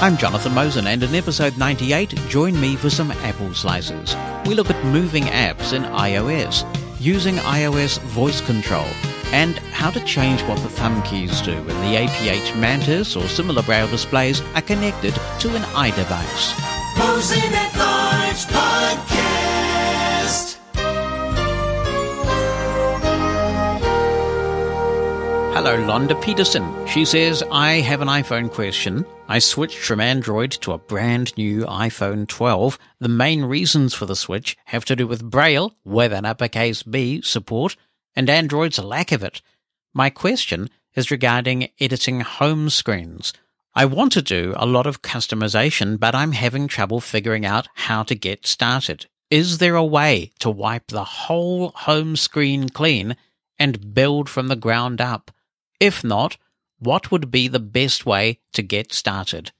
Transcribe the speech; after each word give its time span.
I'm 0.00 0.16
Jonathan 0.16 0.52
Mosen, 0.52 0.86
and 0.86 1.02
in 1.02 1.12
episode 1.16 1.58
98, 1.58 2.10
join 2.28 2.60
me 2.60 2.76
for 2.76 2.88
some 2.88 3.10
Apple 3.10 3.52
Slices. 3.52 4.14
We 4.46 4.54
look 4.54 4.70
at 4.70 4.84
moving 4.84 5.24
apps 5.24 5.72
in 5.72 5.82
iOS, 5.82 6.64
using 7.00 7.34
iOS 7.34 7.98
voice 8.02 8.40
control, 8.40 8.86
and 9.32 9.58
how 9.74 9.90
to 9.90 9.98
change 10.04 10.40
what 10.42 10.62
the 10.62 10.68
thumb 10.68 11.02
keys 11.02 11.40
do 11.40 11.56
when 11.64 11.80
the 11.80 11.98
APH 11.98 12.56
Mantis 12.60 13.16
or 13.16 13.26
similar 13.26 13.62
braille 13.64 13.88
displays 13.88 14.40
are 14.54 14.62
connected 14.62 15.14
to 15.40 15.56
an 15.56 15.62
iDevice. 15.74 16.54
Mosen 16.96 17.52
at 17.52 17.76
Large 17.76 18.46
Podcast. 18.46 19.27
Hello, 25.60 25.76
Londa 25.76 26.14
Peterson. 26.22 26.86
She 26.86 27.04
says, 27.04 27.42
I 27.50 27.80
have 27.80 28.00
an 28.00 28.06
iPhone 28.06 28.48
question. 28.48 29.04
I 29.26 29.40
switched 29.40 29.78
from 29.78 29.98
Android 29.98 30.52
to 30.52 30.70
a 30.70 30.78
brand 30.78 31.36
new 31.36 31.64
iPhone 31.64 32.28
12. 32.28 32.78
The 33.00 33.08
main 33.08 33.44
reasons 33.44 33.92
for 33.92 34.06
the 34.06 34.14
switch 34.14 34.56
have 34.66 34.84
to 34.84 34.94
do 34.94 35.08
with 35.08 35.28
Braille, 35.28 35.74
with 35.84 36.12
an 36.12 36.24
uppercase 36.24 36.84
B 36.84 37.22
support, 37.22 37.74
and 38.14 38.30
Android's 38.30 38.78
lack 38.78 39.10
of 39.10 39.24
it. 39.24 39.42
My 39.92 40.10
question 40.10 40.70
is 40.94 41.10
regarding 41.10 41.70
editing 41.80 42.20
home 42.20 42.70
screens. 42.70 43.32
I 43.74 43.84
want 43.84 44.12
to 44.12 44.22
do 44.22 44.54
a 44.56 44.64
lot 44.64 44.86
of 44.86 45.02
customization, 45.02 45.98
but 45.98 46.14
I'm 46.14 46.32
having 46.32 46.68
trouble 46.68 47.00
figuring 47.00 47.44
out 47.44 47.66
how 47.74 48.04
to 48.04 48.14
get 48.14 48.46
started. 48.46 49.06
Is 49.28 49.58
there 49.58 49.74
a 49.74 49.84
way 49.84 50.30
to 50.38 50.50
wipe 50.50 50.86
the 50.86 51.02
whole 51.02 51.70
home 51.70 52.14
screen 52.14 52.68
clean 52.68 53.16
and 53.58 53.92
build 53.92 54.28
from 54.28 54.46
the 54.46 54.54
ground 54.54 55.00
up? 55.00 55.32
If 55.80 56.02
not, 56.02 56.36
what 56.78 57.10
would 57.10 57.30
be 57.30 57.48
the 57.48 57.60
best 57.60 58.06
way 58.06 58.40
to 58.52 58.62
get 58.62 58.92
started? 58.92 59.52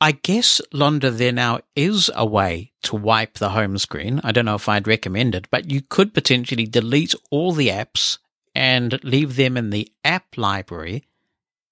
I 0.00 0.12
guess, 0.12 0.60
Londa, 0.72 1.10
there 1.10 1.32
now 1.32 1.60
is 1.74 2.10
a 2.14 2.24
way 2.24 2.72
to 2.82 2.94
wipe 2.94 3.34
the 3.34 3.50
home 3.50 3.78
screen. 3.78 4.20
I 4.22 4.30
don't 4.30 4.44
know 4.44 4.54
if 4.54 4.68
I'd 4.68 4.86
recommend 4.86 5.34
it, 5.34 5.48
but 5.50 5.70
you 5.72 5.82
could 5.82 6.14
potentially 6.14 6.66
delete 6.66 7.14
all 7.30 7.52
the 7.52 7.68
apps 7.68 8.18
and 8.54 9.02
leave 9.02 9.36
them 9.36 9.56
in 9.56 9.70
the 9.70 9.90
app 10.04 10.36
library, 10.36 11.04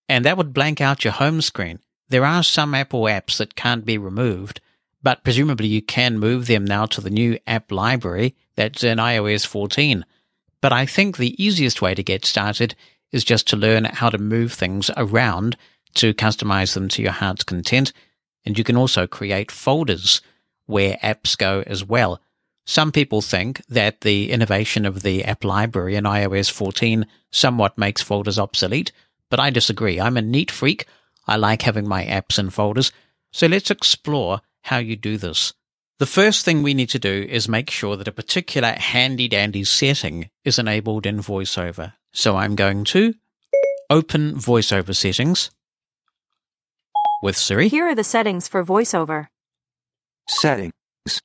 and 0.08 0.24
that 0.24 0.36
would 0.36 0.52
blank 0.52 0.80
out 0.80 1.04
your 1.04 1.12
home 1.12 1.40
screen. 1.40 1.78
There 2.08 2.24
are 2.24 2.42
some 2.42 2.74
Apple 2.74 3.02
apps 3.02 3.36
that 3.38 3.56
can't 3.56 3.84
be 3.84 3.98
removed, 3.98 4.60
but 5.02 5.24
presumably 5.24 5.68
you 5.68 5.82
can 5.82 6.18
move 6.18 6.46
them 6.46 6.64
now 6.64 6.86
to 6.86 7.00
the 7.00 7.10
new 7.10 7.38
app 7.46 7.70
library 7.70 8.34
that's 8.56 8.82
in 8.82 8.98
iOS 8.98 9.46
14. 9.46 10.04
But 10.60 10.72
I 10.72 10.86
think 10.86 11.16
the 11.16 11.40
easiest 11.42 11.82
way 11.82 11.94
to 11.94 12.02
get 12.02 12.24
started 12.24 12.74
is 13.12 13.24
just 13.24 13.46
to 13.48 13.56
learn 13.56 13.84
how 13.84 14.10
to 14.10 14.18
move 14.18 14.52
things 14.52 14.90
around 14.96 15.56
to 15.94 16.14
customize 16.14 16.74
them 16.74 16.88
to 16.88 17.02
your 17.02 17.12
heart's 17.12 17.44
content. 17.44 17.92
And 18.44 18.56
you 18.56 18.64
can 18.64 18.76
also 18.76 19.06
create 19.06 19.50
folders 19.50 20.20
where 20.66 20.98
apps 21.02 21.36
go 21.36 21.62
as 21.66 21.84
well. 21.84 22.20
Some 22.66 22.90
people 22.90 23.22
think 23.22 23.62
that 23.68 24.00
the 24.00 24.30
innovation 24.30 24.84
of 24.84 25.02
the 25.02 25.24
app 25.24 25.44
library 25.44 25.94
in 25.94 26.04
iOS 26.04 26.50
14 26.50 27.06
somewhat 27.30 27.78
makes 27.78 28.02
folders 28.02 28.38
obsolete, 28.38 28.92
but 29.30 29.38
I 29.38 29.50
disagree. 29.50 30.00
I'm 30.00 30.16
a 30.16 30.22
neat 30.22 30.50
freak. 30.50 30.86
I 31.26 31.36
like 31.36 31.62
having 31.62 31.88
my 31.88 32.04
apps 32.04 32.38
in 32.38 32.50
folders. 32.50 32.92
So 33.32 33.46
let's 33.46 33.70
explore 33.70 34.40
how 34.62 34.78
you 34.78 34.96
do 34.96 35.16
this. 35.16 35.52
The 35.98 36.06
first 36.06 36.44
thing 36.44 36.62
we 36.62 36.74
need 36.74 36.90
to 36.90 36.98
do 36.98 37.26
is 37.30 37.48
make 37.48 37.70
sure 37.70 37.96
that 37.96 38.08
a 38.08 38.12
particular 38.12 38.72
handy 38.72 39.28
dandy 39.28 39.64
setting 39.64 40.28
is 40.44 40.58
enabled 40.58 41.06
in 41.06 41.18
VoiceOver. 41.20 41.94
So 42.16 42.38
I'm 42.38 42.54
going 42.54 42.84
to 42.84 43.12
open 43.90 44.36
VoiceOver 44.36 44.96
settings 44.96 45.50
with 47.22 47.36
Siri. 47.36 47.68
Here 47.68 47.88
are 47.88 47.94
the 47.94 48.02
settings 48.02 48.48
for 48.48 48.64
VoiceOver. 48.64 49.26
Settings. 50.26 50.72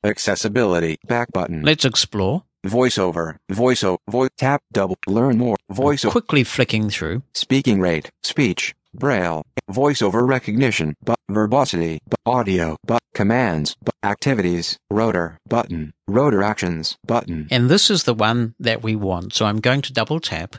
Accessibility. 0.04 0.98
Back 1.08 1.32
button. 1.32 1.62
Let's 1.62 1.86
explore. 1.86 2.44
Voiceover. 2.66 3.36
Voiceover. 3.50 3.96
Voice. 4.10 4.28
Tap. 4.36 4.60
Double. 4.70 4.98
Learn 5.06 5.38
more. 5.38 5.56
Voiceover. 5.72 6.10
Quickly 6.10 6.44
flicking 6.44 6.90
through. 6.90 7.22
Speaking 7.32 7.80
rate. 7.80 8.10
Speech. 8.22 8.74
Braille. 8.92 9.42
Voiceover 9.70 10.28
recognition. 10.28 10.94
But 11.02 11.16
verbosity. 11.30 12.00
But 12.06 12.20
audio. 12.26 12.76
But 12.84 13.00
commands. 13.14 13.76
But 13.82 13.94
activities. 14.02 14.76
Rotor. 14.90 15.38
Button. 15.48 15.94
Rotor 16.06 16.42
actions. 16.42 16.98
Button. 17.06 17.48
And 17.50 17.70
this 17.70 17.88
is 17.88 18.04
the 18.04 18.12
one 18.12 18.54
that 18.60 18.82
we 18.82 18.94
want. 18.94 19.32
So 19.32 19.46
I'm 19.46 19.60
going 19.60 19.80
to 19.80 19.92
double 19.94 20.20
tap. 20.20 20.56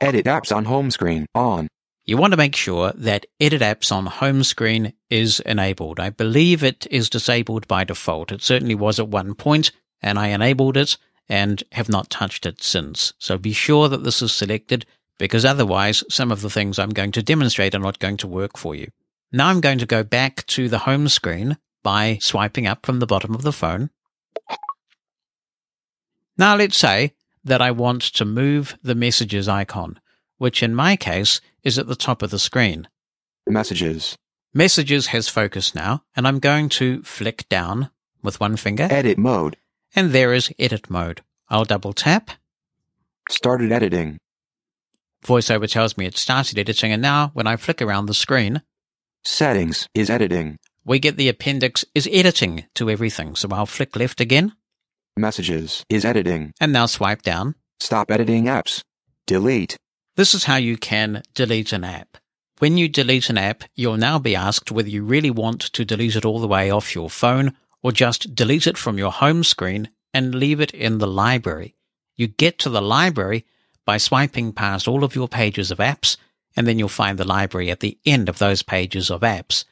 Edit 0.00 0.24
apps 0.24 0.54
on 0.54 0.64
home 0.64 0.90
screen. 0.90 1.26
On. 1.34 1.68
You 2.06 2.16
want 2.16 2.32
to 2.32 2.38
make 2.38 2.56
sure 2.56 2.92
that 2.94 3.26
edit 3.38 3.60
apps 3.60 3.92
on 3.92 4.06
home 4.06 4.42
screen 4.42 4.94
is 5.10 5.40
enabled. 5.40 6.00
I 6.00 6.10
believe 6.10 6.64
it 6.64 6.86
is 6.90 7.10
disabled 7.10 7.68
by 7.68 7.84
default. 7.84 8.32
It 8.32 8.42
certainly 8.42 8.74
was 8.74 8.98
at 8.98 9.08
one 9.08 9.34
point 9.34 9.70
and 10.02 10.18
I 10.18 10.28
enabled 10.28 10.76
it 10.76 10.96
and 11.28 11.62
have 11.72 11.88
not 11.88 12.10
touched 12.10 12.46
it 12.46 12.62
since. 12.62 13.12
So 13.18 13.36
be 13.36 13.52
sure 13.52 13.88
that 13.88 14.02
this 14.02 14.22
is 14.22 14.32
selected 14.32 14.86
because 15.18 15.44
otherwise 15.44 16.02
some 16.08 16.32
of 16.32 16.40
the 16.40 16.50
things 16.50 16.78
I'm 16.78 16.90
going 16.90 17.12
to 17.12 17.22
demonstrate 17.22 17.74
are 17.74 17.78
not 17.78 17.98
going 17.98 18.16
to 18.18 18.26
work 18.26 18.56
for 18.56 18.74
you. 18.74 18.90
Now 19.30 19.48
I'm 19.48 19.60
going 19.60 19.78
to 19.78 19.86
go 19.86 20.02
back 20.02 20.46
to 20.46 20.68
the 20.68 20.78
home 20.78 21.08
screen 21.08 21.58
by 21.82 22.18
swiping 22.20 22.66
up 22.66 22.84
from 22.84 22.98
the 22.98 23.06
bottom 23.06 23.34
of 23.34 23.42
the 23.42 23.52
phone. 23.52 23.90
Now 26.36 26.56
let's 26.56 26.78
say 26.78 27.12
that 27.44 27.62
I 27.62 27.70
want 27.70 28.02
to 28.02 28.24
move 28.24 28.76
the 28.82 28.94
messages 28.94 29.48
icon, 29.48 29.98
which 30.38 30.62
in 30.62 30.74
my 30.74 30.96
case 30.96 31.40
is 31.62 31.78
at 31.78 31.86
the 31.86 31.96
top 31.96 32.22
of 32.22 32.30
the 32.30 32.38
screen. 32.38 32.88
Messages. 33.46 34.16
Messages 34.52 35.08
has 35.08 35.28
focus 35.28 35.74
now, 35.74 36.02
and 36.16 36.26
I'm 36.26 36.38
going 36.38 36.68
to 36.70 37.02
flick 37.02 37.48
down 37.48 37.90
with 38.22 38.40
one 38.40 38.56
finger, 38.56 38.88
Edit 38.90 39.16
mode. 39.18 39.56
and 39.94 40.10
there 40.12 40.32
is 40.32 40.52
edit 40.58 40.90
mode. 40.90 41.22
I'll 41.48 41.64
double 41.64 41.92
tap. 41.92 42.30
Started 43.30 43.72
editing. 43.72 44.18
VoiceOver 45.24 45.70
tells 45.70 45.96
me 45.96 46.06
it 46.06 46.16
started 46.16 46.58
editing, 46.58 46.92
and 46.92 47.02
now 47.02 47.30
when 47.34 47.46
I 47.46 47.56
flick 47.56 47.80
around 47.82 48.06
the 48.06 48.14
screen, 48.14 48.62
Settings 49.22 49.86
is 49.94 50.08
editing. 50.08 50.56
we 50.84 50.98
get 50.98 51.16
the 51.16 51.28
appendix 51.28 51.84
is 51.94 52.08
editing 52.10 52.64
to 52.74 52.88
everything. 52.90 53.34
So 53.36 53.48
I'll 53.52 53.66
flick 53.66 53.94
left 53.96 54.20
again, 54.20 54.54
Messages 55.20 55.84
is 55.88 56.04
editing. 56.04 56.52
and 56.60 56.72
now 56.72 56.86
swipe 56.86 57.22
down. 57.22 57.54
Stop 57.78 58.10
editing 58.10 58.44
apps. 58.44 58.82
Delete. 59.26 59.76
This 60.16 60.34
is 60.34 60.44
how 60.44 60.56
you 60.56 60.76
can 60.76 61.22
delete 61.34 61.72
an 61.72 61.84
app. 61.84 62.16
When 62.58 62.76
you 62.76 62.88
delete 62.88 63.30
an 63.30 63.38
app, 63.38 63.64
you'll 63.74 63.96
now 63.96 64.18
be 64.18 64.36
asked 64.36 64.70
whether 64.70 64.88
you 64.88 65.02
really 65.02 65.30
want 65.30 65.60
to 65.60 65.84
delete 65.84 66.16
it 66.16 66.24
all 66.24 66.40
the 66.40 66.48
way 66.48 66.70
off 66.70 66.94
your 66.94 67.08
phone 67.08 67.54
or 67.82 67.92
just 67.92 68.34
delete 68.34 68.66
it 68.66 68.76
from 68.76 68.98
your 68.98 69.12
home 69.12 69.44
screen 69.44 69.88
and 70.12 70.34
leave 70.34 70.60
it 70.60 70.72
in 70.72 70.98
the 70.98 71.06
library. 71.06 71.74
You 72.16 72.26
get 72.26 72.58
to 72.60 72.68
the 72.68 72.82
library 72.82 73.46
by 73.86 73.96
swiping 73.96 74.52
past 74.52 74.86
all 74.86 75.04
of 75.04 75.14
your 75.14 75.28
pages 75.28 75.70
of 75.70 75.78
apps, 75.78 76.16
and 76.54 76.66
then 76.66 76.78
you'll 76.78 76.88
find 76.88 77.16
the 77.16 77.26
library 77.26 77.70
at 77.70 77.80
the 77.80 77.98
end 78.04 78.28
of 78.28 78.38
those 78.38 78.62
pages 78.62 79.10
of 79.10 79.22
apps. 79.22 79.64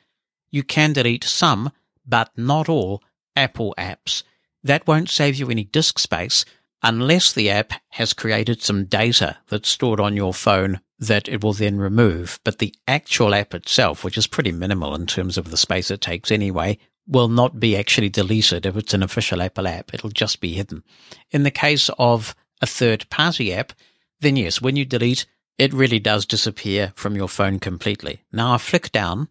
You 0.50 0.62
can 0.62 0.94
delete 0.94 1.24
some, 1.24 1.72
but 2.06 2.30
not 2.36 2.68
all, 2.70 3.02
Apple 3.36 3.74
apps. 3.76 4.22
That 4.62 4.86
won't 4.86 5.10
save 5.10 5.36
you 5.36 5.50
any 5.50 5.64
disk 5.64 5.98
space 5.98 6.44
unless 6.82 7.32
the 7.32 7.50
app 7.50 7.72
has 7.90 8.12
created 8.12 8.62
some 8.62 8.84
data 8.84 9.36
that's 9.48 9.68
stored 9.68 10.00
on 10.00 10.16
your 10.16 10.34
phone 10.34 10.80
that 10.98 11.28
it 11.28 11.42
will 11.42 11.52
then 11.52 11.78
remove. 11.78 12.40
But 12.44 12.58
the 12.58 12.74
actual 12.86 13.34
app 13.34 13.54
itself, 13.54 14.04
which 14.04 14.18
is 14.18 14.26
pretty 14.26 14.52
minimal 14.52 14.94
in 14.94 15.06
terms 15.06 15.38
of 15.38 15.50
the 15.50 15.56
space 15.56 15.90
it 15.90 16.00
takes 16.00 16.30
anyway, 16.30 16.78
will 17.06 17.28
not 17.28 17.58
be 17.58 17.76
actually 17.76 18.08
deleted 18.08 18.66
if 18.66 18.76
it's 18.76 18.94
an 18.94 19.02
official 19.02 19.40
Apple 19.40 19.66
app. 19.66 19.94
It'll 19.94 20.10
just 20.10 20.40
be 20.40 20.54
hidden. 20.54 20.82
In 21.30 21.42
the 21.42 21.50
case 21.50 21.90
of 21.98 22.34
a 22.60 22.66
third 22.66 23.08
party 23.10 23.52
app, 23.52 23.72
then 24.20 24.36
yes, 24.36 24.60
when 24.60 24.76
you 24.76 24.84
delete, 24.84 25.24
it 25.56 25.72
really 25.72 25.98
does 25.98 26.26
disappear 26.26 26.92
from 26.94 27.16
your 27.16 27.28
phone 27.28 27.58
completely. 27.58 28.22
Now 28.32 28.54
I 28.54 28.58
flick 28.58 28.92
down 28.92 29.28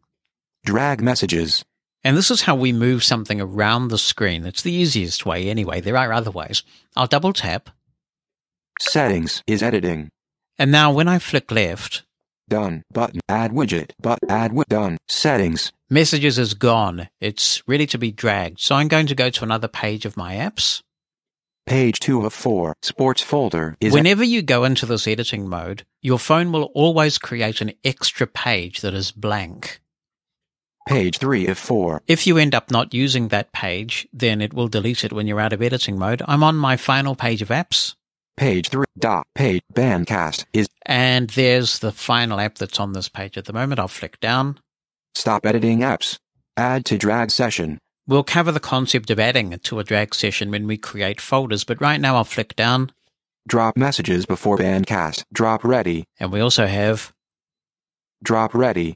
Drag 0.65 1.01
messages. 1.01 1.63
And 2.07 2.15
this 2.15 2.31
is 2.31 2.43
how 2.43 2.55
we 2.55 2.71
move 2.71 3.03
something 3.03 3.41
around 3.41 3.89
the 3.89 3.97
screen. 3.97 4.45
It's 4.45 4.61
the 4.61 4.71
easiest 4.71 5.25
way 5.25 5.49
anyway. 5.49 5.81
There 5.81 5.97
are 5.97 6.13
other 6.13 6.31
ways. 6.31 6.63
I'll 6.95 7.05
double 7.05 7.33
tap. 7.33 7.69
Settings 8.79 9.43
is 9.45 9.61
editing. 9.61 10.07
And 10.57 10.71
now 10.71 10.89
when 10.89 11.09
I 11.09 11.19
flick 11.19 11.51
left, 11.51 12.03
Done. 12.47 12.83
Button. 12.93 13.19
Add 13.27 13.51
widget. 13.51 13.91
But 13.99 14.19
add 14.29 14.51
widget. 14.51 14.69
Done. 14.69 14.97
Settings. 15.09 15.73
messages 15.89 16.39
is 16.39 16.53
gone. 16.53 17.09
It's 17.19 17.61
ready 17.67 17.85
to 17.87 17.97
be 17.97 18.13
dragged. 18.13 18.61
So 18.61 18.75
I'm 18.75 18.87
going 18.87 19.07
to 19.07 19.15
go 19.15 19.29
to 19.29 19.43
another 19.43 19.67
page 19.67 20.05
of 20.05 20.15
my 20.15 20.35
apps. 20.35 20.81
Page 21.65 21.99
2 21.99 22.25
of 22.25 22.31
4. 22.31 22.73
Sports 22.83 23.21
folder 23.21 23.75
is 23.81 23.91
Whenever 23.91 24.23
you 24.23 24.41
go 24.41 24.63
into 24.63 24.85
this 24.85 25.09
editing 25.09 25.49
mode, 25.49 25.83
your 26.01 26.19
phone 26.19 26.53
will 26.53 26.71
always 26.73 27.17
create 27.17 27.59
an 27.59 27.73
extra 27.83 28.25
page 28.25 28.79
that 28.79 28.93
is 28.93 29.11
blank. 29.11 29.81
Page 30.87 31.17
3 31.19 31.47
of 31.47 31.57
4. 31.57 32.01
If 32.07 32.25
you 32.25 32.37
end 32.37 32.55
up 32.55 32.71
not 32.71 32.93
using 32.93 33.27
that 33.27 33.51
page, 33.51 34.07
then 34.11 34.41
it 34.41 34.53
will 34.53 34.67
delete 34.67 35.03
it 35.03 35.13
when 35.13 35.27
you're 35.27 35.39
out 35.39 35.53
of 35.53 35.61
editing 35.61 35.99
mode. 35.99 36.21
I'm 36.27 36.43
on 36.43 36.55
my 36.55 36.77
final 36.77 37.15
page 37.15 37.41
of 37.41 37.49
apps. 37.49 37.95
Page 38.37 38.69
3. 38.69 38.85
Dot. 38.97 39.25
Page. 39.35 39.61
Bandcast 39.73 40.45
is 40.53 40.67
And 40.85 41.29
there's 41.31 41.79
the 41.79 41.91
final 41.91 42.39
app 42.39 42.55
that's 42.55 42.79
on 42.79 42.93
this 42.93 43.09
page 43.09 43.37
at 43.37 43.45
the 43.45 43.53
moment. 43.53 43.79
I'll 43.79 43.87
flick 43.87 44.19
down. 44.19 44.59
Stop 45.13 45.45
editing 45.45 45.79
apps. 45.79 46.17
Add 46.55 46.85
to 46.85 46.97
drag 46.97 47.31
session. 47.31 47.79
We'll 48.07 48.23
cover 48.23 48.51
the 48.51 48.59
concept 48.59 49.09
of 49.09 49.19
adding 49.19 49.57
to 49.59 49.79
a 49.79 49.83
drag 49.83 50.15
session 50.15 50.49
when 50.51 50.65
we 50.65 50.77
create 50.77 51.19
folders, 51.19 51.63
but 51.65 51.81
right 51.81 51.99
now 51.99 52.15
I'll 52.15 52.23
flick 52.23 52.55
down 52.55 52.91
Drop 53.47 53.77
messages 53.77 54.25
before 54.25 54.57
bandcast. 54.57 55.23
Drop 55.33 55.63
ready. 55.63 56.05
and 56.19 56.31
we 56.31 56.39
also 56.39 56.67
have, 56.67 57.13
Drop 58.23 58.53
ready. 58.53 58.95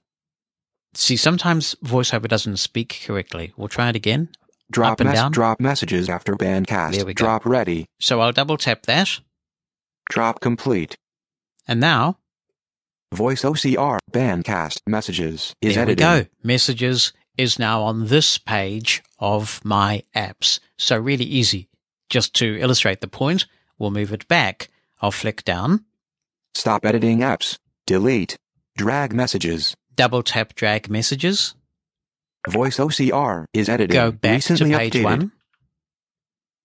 See, 0.94 1.18
sometimes 1.18 1.76
VoiceOver 1.84 2.28
doesn't 2.28 2.58
speak 2.58 3.04
correctly. 3.06 3.54
We'll 3.58 3.68
try 3.68 3.90
it 3.90 3.96
again. 3.96 4.30
Drop 4.72 5.00
mes- 5.02 5.14
down. 5.14 5.32
drop 5.32 5.60
messages 5.60 6.10
after 6.10 6.36
bandcast. 6.36 6.96
There 6.96 7.06
we 7.06 7.14
go. 7.14 7.26
Drop 7.26 7.46
ready. 7.46 7.86
So 8.00 8.22
I'll 8.22 8.32
double 8.32 8.58
tap 8.58 8.84
that. 8.84 9.20
Drop 10.10 10.40
complete. 10.40 10.96
And 11.68 11.80
now, 11.80 12.18
Voice 13.14 13.42
OCR 13.44 14.00
bandcast 14.12 14.80
messages 14.88 15.54
is 15.62 15.76
there 15.76 15.84
editing. 15.84 16.08
we 16.08 16.22
go. 16.24 16.26
Messages 16.44 17.12
is 17.38 17.60
now 17.60 17.82
on 17.82 18.08
this 18.08 18.38
page 18.38 19.04
of 19.20 19.60
my 19.66 20.04
apps. 20.16 20.60
So 20.78 20.98
really 20.98 21.26
easy. 21.26 21.68
Just 22.10 22.34
to 22.36 22.58
illustrate 22.60 23.02
the 23.02 23.08
point, 23.08 23.46
we'll 23.78 23.92
move 23.92 24.14
it 24.14 24.28
back. 24.28 24.70
I'll 25.02 25.12
flick 25.12 25.44
down, 25.44 25.86
Stop 26.54 26.86
editing 26.86 27.20
apps. 27.20 27.58
Delete. 27.88 28.38
Drag 28.78 29.14
messages. 29.14 29.74
Double 29.96 30.24
tap 30.24 30.56
drag 30.56 30.90
messages, 30.90 31.56
Voice 32.50 32.78
OCR 32.78 33.46
is 33.54 33.70
editing. 33.70 33.94
go 33.94 34.12
back 34.12 34.36
Recently 34.36 34.72
to 34.72 34.78
page 34.78 34.94
updated. 34.94 35.04
one. 35.04 35.32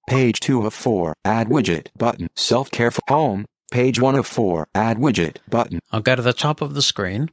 Page 0.08 0.38
2 0.40 0.64
of 0.66 0.72
4. 0.72 1.14
Add 1.24 1.48
widget 1.48 1.88
button. 1.98 2.28
Self-care 2.36 2.90
for 2.92 3.02
home. 3.08 3.44
Page 3.72 4.00
1 4.00 4.14
of 4.14 4.26
4. 4.26 4.68
Add 4.74 4.98
widget 4.98 5.38
button. 5.48 5.80
I'll 5.90 6.00
go 6.00 6.14
to 6.14 6.22
the 6.22 6.32
top 6.32 6.60
of 6.60 6.74
the 6.74 6.82
screen 6.82 7.30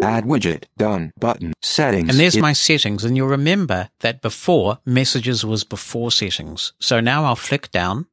Add 0.00 0.22
widget. 0.24 0.64
Done. 0.76 1.12
Button. 1.18 1.52
Settings. 1.60 2.08
and 2.08 2.20
there's 2.20 2.36
It- 2.36 2.40
my 2.40 2.52
settings. 2.52 3.04
And 3.04 3.16
you'll 3.16 3.26
remember 3.26 3.88
that 3.98 4.22
before 4.22 4.78
messages 4.86 5.44
was 5.44 5.64
before 5.64 6.12
settings. 6.12 6.72
So 6.78 7.00
now 7.00 7.24
I'll 7.24 7.34
flick 7.34 7.72
down. 7.72 8.06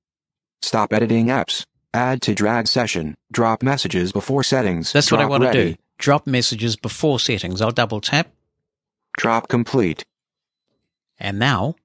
Stop 0.63 0.91
editing 0.91 1.27
apps. 1.27 1.63
Add 1.93 2.23
to 2.23 2.33
drag 2.33 2.67
session. 2.67 3.13
Drop 3.31 3.61
messages 3.61 4.11
before 4.11 4.41
settings. 4.43 4.91
That's 4.93 5.11
what 5.11 5.21
I 5.21 5.25
want 5.25 5.43
to 5.43 5.51
do. 5.51 5.75
Drop 5.97 6.27
messages 6.27 6.75
before 6.75 7.19
settings. 7.19 7.61
I'll 7.61 7.71
double 7.71 8.01
tap. 8.01 8.29
Drop 9.17 9.47
complete. 9.47 10.03
And 11.19 11.39
now 11.39 11.75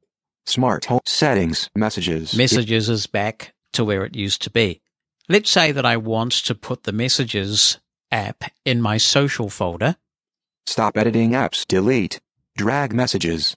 Smart 0.46 0.86
home 0.86 1.00
settings. 1.04 1.68
Messages. 1.76 2.34
messages 2.34 2.88
is 2.88 3.06
back 3.06 3.52
to 3.72 3.84
where 3.84 4.04
it 4.04 4.16
used 4.16 4.42
to 4.42 4.50
be. 4.50 4.80
Let's 5.28 5.50
say 5.50 5.70
that 5.70 5.86
I 5.86 5.96
want 5.96 6.32
to 6.32 6.54
put 6.56 6.82
the 6.82 6.92
messages 6.92 7.78
app 8.10 8.44
in 8.64 8.82
my 8.82 8.96
social 8.96 9.48
folder. 9.48 9.94
Stop 10.66 10.96
editing 10.96 11.30
apps. 11.32 11.64
Delete. 11.68 12.18
Drag 12.56 12.92
messages. 12.92 13.54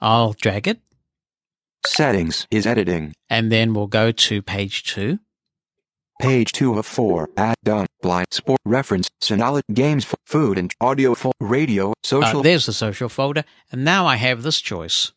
I'll 0.00 0.32
drag 0.32 0.66
it 0.66 0.80
Settings 1.86 2.46
is 2.50 2.66
editing. 2.66 3.12
and 3.28 3.50
then 3.52 3.74
we'll 3.74 3.86
go 3.86 4.12
to 4.12 4.40
page 4.42 4.82
two. 4.84 5.18
Page 6.20 6.52
2 6.52 6.78
of 6.78 6.86
4. 6.86 7.30
Add 7.36 7.54
done. 7.64 7.86
Blind 8.02 8.26
sport 8.30 8.60
reference. 8.64 9.08
Sonality 9.20 9.72
games. 9.72 10.06
Food 10.26 10.58
and 10.58 10.72
audio. 10.80 11.14
Full 11.14 11.32
radio. 11.40 11.90
Uh, 11.90 11.94
Social. 12.04 12.42
there's 12.42 12.66
the 12.66 12.72
social 12.72 13.08
folder. 13.08 13.44
And 13.72 13.84
now 13.84 14.06
I 14.06 14.16
have 14.16 14.42
this 14.42 14.60
choice. 14.60 15.12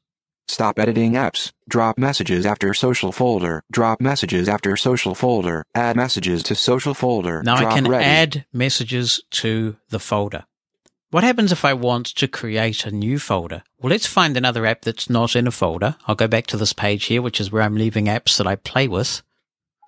Stop 0.47 0.77
editing 0.79 1.13
apps. 1.13 1.51
Drop 1.69 1.97
messages 1.97 2.45
after 2.45 2.73
social 2.73 3.11
folder. 3.11 3.63
Drop 3.71 4.01
messages 4.01 4.47
after 4.50 4.75
social 4.77 5.15
folder. 5.15 5.63
Add 5.73 5.95
messages 5.95 6.44
to 6.44 6.55
social 6.55 6.94
folder. 6.94 7.41
Now 7.44 7.56
I 7.56 7.73
can 7.73 7.88
ready. 7.88 8.03
add 8.06 8.45
messages 8.51 9.21
to 9.31 9.77
the 9.89 9.99
folder. 9.99 10.45
What 11.11 11.23
happens 11.23 11.51
if 11.51 11.63
I 11.63 11.73
want 11.73 12.07
to 12.07 12.27
create 12.27 12.85
a 12.85 12.91
new 12.91 13.19
folder? 13.19 13.63
Well, 13.79 13.91
let's 13.91 14.07
find 14.07 14.35
another 14.35 14.65
app 14.65 14.81
that's 14.81 15.09
not 15.09 15.35
in 15.35 15.47
a 15.47 15.51
folder. 15.51 15.95
I'll 16.07 16.15
go 16.15 16.27
back 16.27 16.47
to 16.47 16.57
this 16.57 16.73
page 16.73 17.06
here, 17.06 17.21
which 17.21 17.39
is 17.39 17.51
where 17.51 17.61
I'm 17.61 17.75
leaving 17.75 18.06
apps 18.06 18.38
that 18.38 18.47
I 18.47 18.56
play 18.56 18.88
with. 18.88 19.21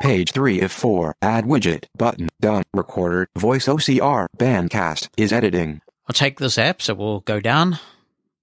Page 0.02 0.32
3 0.32 0.62
of 0.62 0.72
4. 0.72 1.16
Add 1.22 1.46
widget. 1.46 1.86
Button. 1.98 2.28
Done. 2.42 2.64
Recorder. 2.74 3.28
Voice 3.38 3.66
OCR. 3.68 4.28
Bandcast 4.38 5.08
is 5.18 5.32
editing. 5.32 5.82
I'll 6.08 6.14
take 6.14 6.40
this 6.40 6.58
app, 6.58 6.82
so 6.82 6.94
we'll 6.94 7.22
go 7.22 7.40
down, 7.40 7.80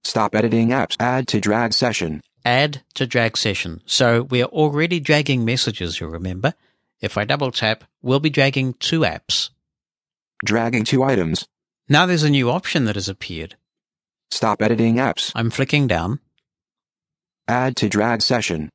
Stop 0.05 0.35
editing 0.35 0.69
apps. 0.69 0.97
Add 0.99 1.29
to 1.29 1.39
drag 1.39 1.71
session. 1.71 2.21
add 2.43 2.81
to 2.95 3.07
drag 3.07 3.37
session. 3.37 3.81
So 3.85 4.23
we 4.23 4.41
are 4.41 4.47
already 4.49 4.99
dragging 4.99 5.45
messages, 5.45 5.97
you'll 6.01 6.09
remember. 6.09 6.53
If 6.99 7.17
I 7.17 7.23
double 7.23 7.51
tap, 7.51 7.85
we'll 8.01 8.19
be 8.19 8.29
dragging 8.29 8.73
two 8.73 9.01
apps. 9.01 9.49
Dragging 10.43 10.83
two 10.83 11.03
items. 11.03 11.47
Now 11.87 12.05
there's 12.05 12.23
a 12.23 12.29
new 12.29 12.51
option 12.51 12.83
that 12.83 12.95
has 12.95 13.07
appeared. 13.07 13.55
Stop 14.29 14.61
editing 14.61 14.95
apps. 14.95 15.31
I'm 15.35 15.49
flicking 15.49 15.87
down. 15.87 16.19
Add 17.47 17.77
to 17.77 17.87
drag 17.87 18.21
session. 18.21 18.69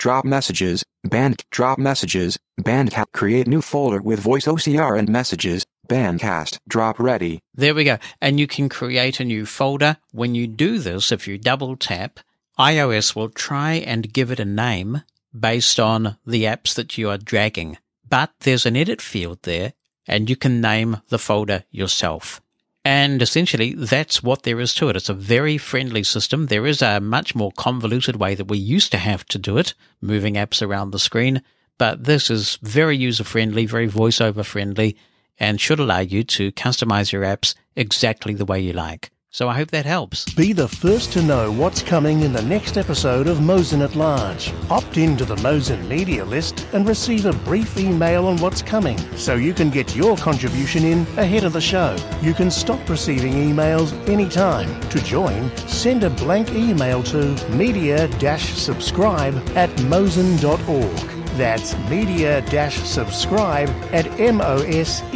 Drop 0.00 0.24
messages. 0.24 0.82
Band. 1.04 1.44
Drop 1.50 1.78
messages. 1.78 2.38
Bandcast. 2.58 3.12
Create 3.12 3.46
new 3.46 3.60
folder 3.60 4.00
with 4.00 4.18
voice 4.18 4.46
OCR 4.46 4.98
and 4.98 5.10
messages. 5.10 5.66
Bandcast. 5.88 6.56
Drop 6.66 6.98
ready. 6.98 7.40
There 7.52 7.74
we 7.74 7.84
go. 7.84 7.98
And 8.18 8.40
you 8.40 8.46
can 8.46 8.70
create 8.70 9.20
a 9.20 9.26
new 9.26 9.44
folder. 9.44 9.98
When 10.12 10.34
you 10.34 10.46
do 10.46 10.78
this, 10.78 11.12
if 11.12 11.28
you 11.28 11.36
double 11.36 11.76
tap, 11.76 12.20
iOS 12.58 13.14
will 13.14 13.28
try 13.28 13.74
and 13.74 14.10
give 14.10 14.30
it 14.30 14.40
a 14.40 14.46
name 14.46 15.02
based 15.38 15.78
on 15.78 16.16
the 16.26 16.44
apps 16.44 16.74
that 16.76 16.96
you 16.96 17.10
are 17.10 17.18
dragging. 17.18 17.76
But 18.08 18.30
there's 18.40 18.64
an 18.64 18.78
edit 18.78 19.02
field 19.02 19.40
there 19.42 19.74
and 20.08 20.30
you 20.30 20.36
can 20.36 20.62
name 20.62 21.02
the 21.10 21.18
folder 21.18 21.64
yourself. 21.70 22.40
And 22.84 23.20
essentially, 23.20 23.74
that's 23.74 24.22
what 24.22 24.44
there 24.44 24.58
is 24.58 24.72
to 24.74 24.88
it. 24.88 24.96
It's 24.96 25.10
a 25.10 25.14
very 25.14 25.58
friendly 25.58 26.02
system. 26.02 26.46
There 26.46 26.66
is 26.66 26.80
a 26.80 26.98
much 27.00 27.34
more 27.34 27.52
convoluted 27.52 28.16
way 28.16 28.34
that 28.34 28.48
we 28.48 28.56
used 28.56 28.90
to 28.92 28.98
have 28.98 29.26
to 29.26 29.38
do 29.38 29.58
it, 29.58 29.74
moving 30.00 30.34
apps 30.34 30.66
around 30.66 30.90
the 30.90 30.98
screen. 30.98 31.42
But 31.76 32.04
this 32.04 32.30
is 32.30 32.58
very 32.62 32.96
user 32.96 33.24
friendly, 33.24 33.66
very 33.66 33.88
voiceover 33.88 34.44
friendly, 34.44 34.96
and 35.38 35.60
should 35.60 35.80
allow 35.80 36.00
you 36.00 36.24
to 36.24 36.52
customize 36.52 37.12
your 37.12 37.22
apps 37.22 37.54
exactly 37.76 38.34
the 38.34 38.44
way 38.46 38.60
you 38.60 38.72
like. 38.72 39.10
So 39.32 39.48
I 39.48 39.54
hope 39.54 39.70
that 39.70 39.86
helps. 39.86 40.24
Be 40.34 40.52
the 40.52 40.66
first 40.66 41.12
to 41.12 41.22
know 41.22 41.52
what's 41.52 41.82
coming 41.82 42.22
in 42.22 42.32
the 42.32 42.42
next 42.42 42.76
episode 42.76 43.28
of 43.28 43.40
Mosen 43.40 43.80
at 43.80 43.94
Large. 43.94 44.52
Opt 44.68 44.96
into 44.96 45.24
the 45.24 45.36
Mosen 45.36 45.88
media 45.88 46.24
list 46.24 46.66
and 46.72 46.88
receive 46.88 47.26
a 47.26 47.32
brief 47.32 47.78
email 47.78 48.26
on 48.26 48.38
what's 48.38 48.60
coming 48.60 48.98
so 49.16 49.36
you 49.36 49.54
can 49.54 49.70
get 49.70 49.94
your 49.94 50.16
contribution 50.16 50.84
in 50.84 51.02
ahead 51.16 51.44
of 51.44 51.52
the 51.52 51.60
show. 51.60 51.94
You 52.20 52.34
can 52.34 52.50
stop 52.50 52.88
receiving 52.88 53.34
emails 53.34 53.92
anytime. 54.08 54.80
To 54.90 55.00
join, 55.04 55.56
send 55.68 56.02
a 56.02 56.10
blank 56.10 56.50
email 56.50 57.00
to 57.04 57.36
media-subscribe 57.50 59.36
at 59.56 59.70
mosen.org. 59.82 61.19
That's 61.36 61.76
media-subscribe 61.88 63.68
at 63.92 64.06
mosen.org. 64.06 65.10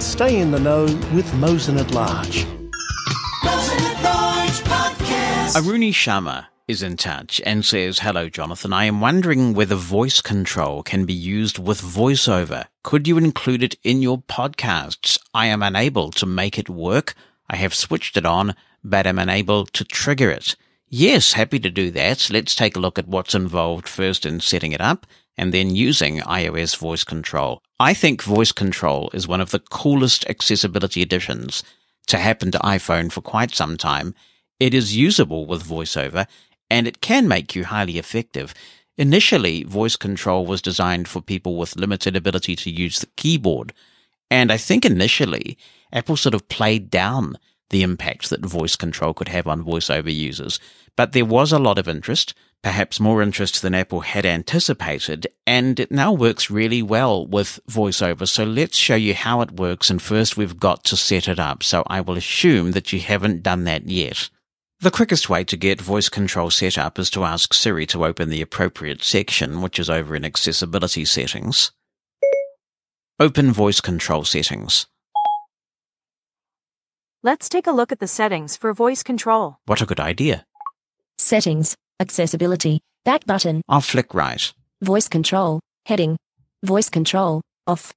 Stay 0.00 0.38
in 0.40 0.50
the 0.50 0.60
know 0.60 0.84
with 1.14 1.32
Mosen 1.34 1.78
at 1.78 1.90
Large. 1.92 2.46
Mosen 3.44 3.80
at 3.80 4.02
Large 4.02 4.60
Podcast. 4.64 5.56
Aruni 5.56 5.90
Sharma 5.90 6.46
is 6.68 6.82
in 6.82 6.96
touch 6.96 7.40
and 7.44 7.64
says, 7.64 7.98
Hello, 7.98 8.28
Jonathan. 8.28 8.72
I 8.72 8.84
am 8.84 9.00
wondering 9.00 9.54
whether 9.54 9.74
voice 9.74 10.20
control 10.20 10.82
can 10.84 11.04
be 11.04 11.12
used 11.12 11.58
with 11.58 11.80
voiceover. 11.82 12.66
Could 12.84 13.08
you 13.08 13.18
include 13.18 13.62
it 13.64 13.76
in 13.82 14.02
your 14.02 14.18
podcasts? 14.18 15.18
I 15.34 15.46
am 15.46 15.62
unable 15.62 16.12
to 16.12 16.26
make 16.26 16.58
it 16.58 16.68
work. 16.70 17.14
I 17.48 17.56
have 17.56 17.74
switched 17.74 18.16
it 18.16 18.24
on, 18.24 18.54
but 18.84 19.06
am 19.06 19.18
unable 19.18 19.66
to 19.66 19.84
trigger 19.84 20.30
it. 20.30 20.54
Yes, 20.92 21.34
happy 21.34 21.60
to 21.60 21.70
do 21.70 21.92
that. 21.92 22.30
Let's 22.32 22.56
take 22.56 22.74
a 22.74 22.80
look 22.80 22.98
at 22.98 23.06
what's 23.06 23.32
involved 23.32 23.86
first 23.86 24.26
in 24.26 24.40
setting 24.40 24.72
it 24.72 24.80
up 24.80 25.06
and 25.38 25.54
then 25.54 25.76
using 25.76 26.18
iOS 26.18 26.76
voice 26.76 27.04
control. 27.04 27.62
I 27.78 27.94
think 27.94 28.24
voice 28.24 28.50
control 28.50 29.08
is 29.14 29.28
one 29.28 29.40
of 29.40 29.52
the 29.52 29.60
coolest 29.60 30.28
accessibility 30.28 31.00
additions 31.00 31.62
to 32.08 32.18
happen 32.18 32.50
to 32.50 32.58
iPhone 32.58 33.12
for 33.12 33.20
quite 33.20 33.54
some 33.54 33.76
time. 33.76 34.16
It 34.58 34.74
is 34.74 34.96
usable 34.96 35.46
with 35.46 35.62
VoiceOver 35.62 36.26
and 36.68 36.88
it 36.88 37.00
can 37.00 37.28
make 37.28 37.54
you 37.54 37.66
highly 37.66 37.96
effective. 37.96 38.52
Initially, 38.98 39.62
voice 39.62 39.94
control 39.94 40.44
was 40.44 40.60
designed 40.60 41.06
for 41.06 41.22
people 41.22 41.56
with 41.56 41.76
limited 41.76 42.16
ability 42.16 42.56
to 42.56 42.70
use 42.70 42.98
the 42.98 43.06
keyboard. 43.16 43.72
And 44.28 44.50
I 44.50 44.56
think 44.56 44.84
initially, 44.84 45.56
Apple 45.92 46.16
sort 46.16 46.34
of 46.34 46.48
played 46.48 46.90
down 46.90 47.38
the 47.70 47.82
impact 47.82 48.30
that 48.30 48.44
voice 48.44 48.76
control 48.76 49.14
could 49.14 49.28
have 49.28 49.46
on 49.46 49.64
voiceover 49.64 50.14
users. 50.14 50.60
But 50.96 51.12
there 51.12 51.24
was 51.24 51.52
a 51.52 51.58
lot 51.58 51.78
of 51.78 51.88
interest, 51.88 52.34
perhaps 52.62 53.00
more 53.00 53.22
interest 53.22 53.62
than 53.62 53.74
Apple 53.74 54.00
had 54.00 54.26
anticipated, 54.26 55.28
and 55.46 55.80
it 55.80 55.90
now 55.90 56.12
works 56.12 56.50
really 56.50 56.82
well 56.82 57.26
with 57.26 57.60
voiceover. 57.70 58.28
So 58.28 58.44
let's 58.44 58.76
show 58.76 58.96
you 58.96 59.14
how 59.14 59.40
it 59.40 59.52
works. 59.52 59.88
And 59.88 60.02
first 60.02 60.36
we've 60.36 60.58
got 60.58 60.84
to 60.84 60.96
set 60.96 61.28
it 61.28 61.38
up. 61.38 61.62
So 61.62 61.84
I 61.86 62.00
will 62.00 62.16
assume 62.16 62.72
that 62.72 62.92
you 62.92 63.00
haven't 63.00 63.42
done 63.42 63.64
that 63.64 63.88
yet. 63.88 64.28
The 64.80 64.90
quickest 64.90 65.28
way 65.28 65.44
to 65.44 65.56
get 65.58 65.80
voice 65.80 66.08
control 66.08 66.50
set 66.50 66.78
up 66.78 66.98
is 66.98 67.10
to 67.10 67.24
ask 67.24 67.52
Siri 67.52 67.86
to 67.86 68.04
open 68.04 68.30
the 68.30 68.40
appropriate 68.40 69.04
section, 69.04 69.60
which 69.60 69.78
is 69.78 69.90
over 69.90 70.16
in 70.16 70.24
accessibility 70.24 71.04
settings. 71.04 71.70
Open 73.18 73.52
voice 73.52 73.82
control 73.82 74.24
settings. 74.24 74.86
Let's 77.22 77.50
take 77.50 77.66
a 77.66 77.72
look 77.72 77.92
at 77.92 77.98
the 77.98 78.08
settings 78.08 78.56
for 78.56 78.72
voice 78.72 79.02
control. 79.02 79.58
What 79.66 79.82
a 79.82 79.86
good 79.86 80.00
idea. 80.00 80.46
Settings, 81.18 81.76
accessibility, 82.00 82.80
back 83.04 83.26
button, 83.26 83.60
I'll 83.68 83.82
flick 83.82 84.14
right. 84.14 84.50
voice 84.80 85.06
control, 85.06 85.60
heading, 85.84 86.16
voice 86.64 86.88
control, 86.88 87.42
off, 87.66 87.92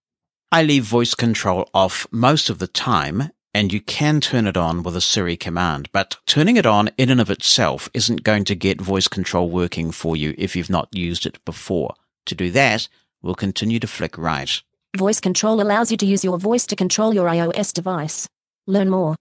I 0.51 0.61
leave 0.61 0.83
voice 0.83 1.15
control 1.15 1.69
off 1.73 2.05
most 2.11 2.49
of 2.49 2.59
the 2.59 2.67
time, 2.67 3.29
and 3.53 3.71
you 3.71 3.79
can 3.79 4.19
turn 4.19 4.45
it 4.45 4.57
on 4.57 4.83
with 4.83 4.95
a 4.97 5.01
Siri 5.01 5.37
command, 5.37 5.87
but 5.93 6.17
turning 6.25 6.57
it 6.57 6.65
on 6.65 6.89
in 6.97 7.09
and 7.09 7.21
of 7.21 7.31
itself 7.31 7.89
isn't 7.93 8.23
going 8.23 8.43
to 8.43 8.55
get 8.55 8.81
voice 8.81 9.07
control 9.07 9.49
working 9.49 9.91
for 9.93 10.17
you 10.17 10.35
if 10.37 10.53
you've 10.53 10.69
not 10.69 10.89
used 10.91 11.25
it 11.25 11.43
before. 11.45 11.95
To 12.25 12.35
do 12.35 12.51
that, 12.51 12.89
we'll 13.21 13.35
continue 13.35 13.79
to 13.79 13.87
flick 13.87 14.17
right. 14.17 14.61
voice 14.97 15.21
control 15.21 15.61
allows 15.61 15.91
you 15.91 15.97
to 15.97 16.05
use 16.05 16.25
your 16.25 16.37
voice 16.37 16.65
to 16.67 16.75
control 16.75 17.13
your 17.13 17.27
iOS 17.27 17.71
device. 17.71 18.27
Learn 18.65 18.89
more. 18.89 19.15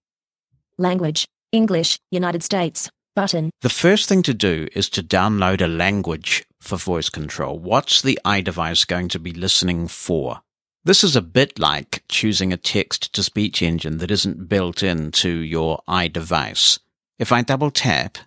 Language, 0.78 1.26
English, 1.50 1.98
United 2.10 2.42
States, 2.44 2.88
button, 3.16 3.50
The 3.60 3.68
first 3.68 4.08
thing 4.08 4.22
to 4.22 4.34
do 4.34 4.68
is 4.72 4.88
to 4.90 5.02
download 5.02 5.60
a 5.60 5.66
language 5.66 6.44
for 6.60 6.76
voice 6.76 7.08
control. 7.08 7.58
What's 7.58 8.02
the 8.02 8.18
iDevice 8.24 8.86
going 8.86 9.08
to 9.08 9.18
be 9.18 9.32
listening 9.32 9.88
for? 9.88 10.40
This 10.84 11.02
is 11.02 11.16
a 11.16 11.22
bit 11.22 11.58
like 11.58 12.04
choosing 12.08 12.52
a 12.52 12.56
text 12.56 13.12
to 13.14 13.22
speech 13.22 13.62
engine 13.62 13.98
that 13.98 14.10
isn't 14.10 14.48
built 14.48 14.82
into 14.82 15.30
your 15.30 15.80
iDevice. 15.88 16.78
If 17.18 17.32
I 17.32 17.42
double 17.42 17.70
tap 17.70 18.18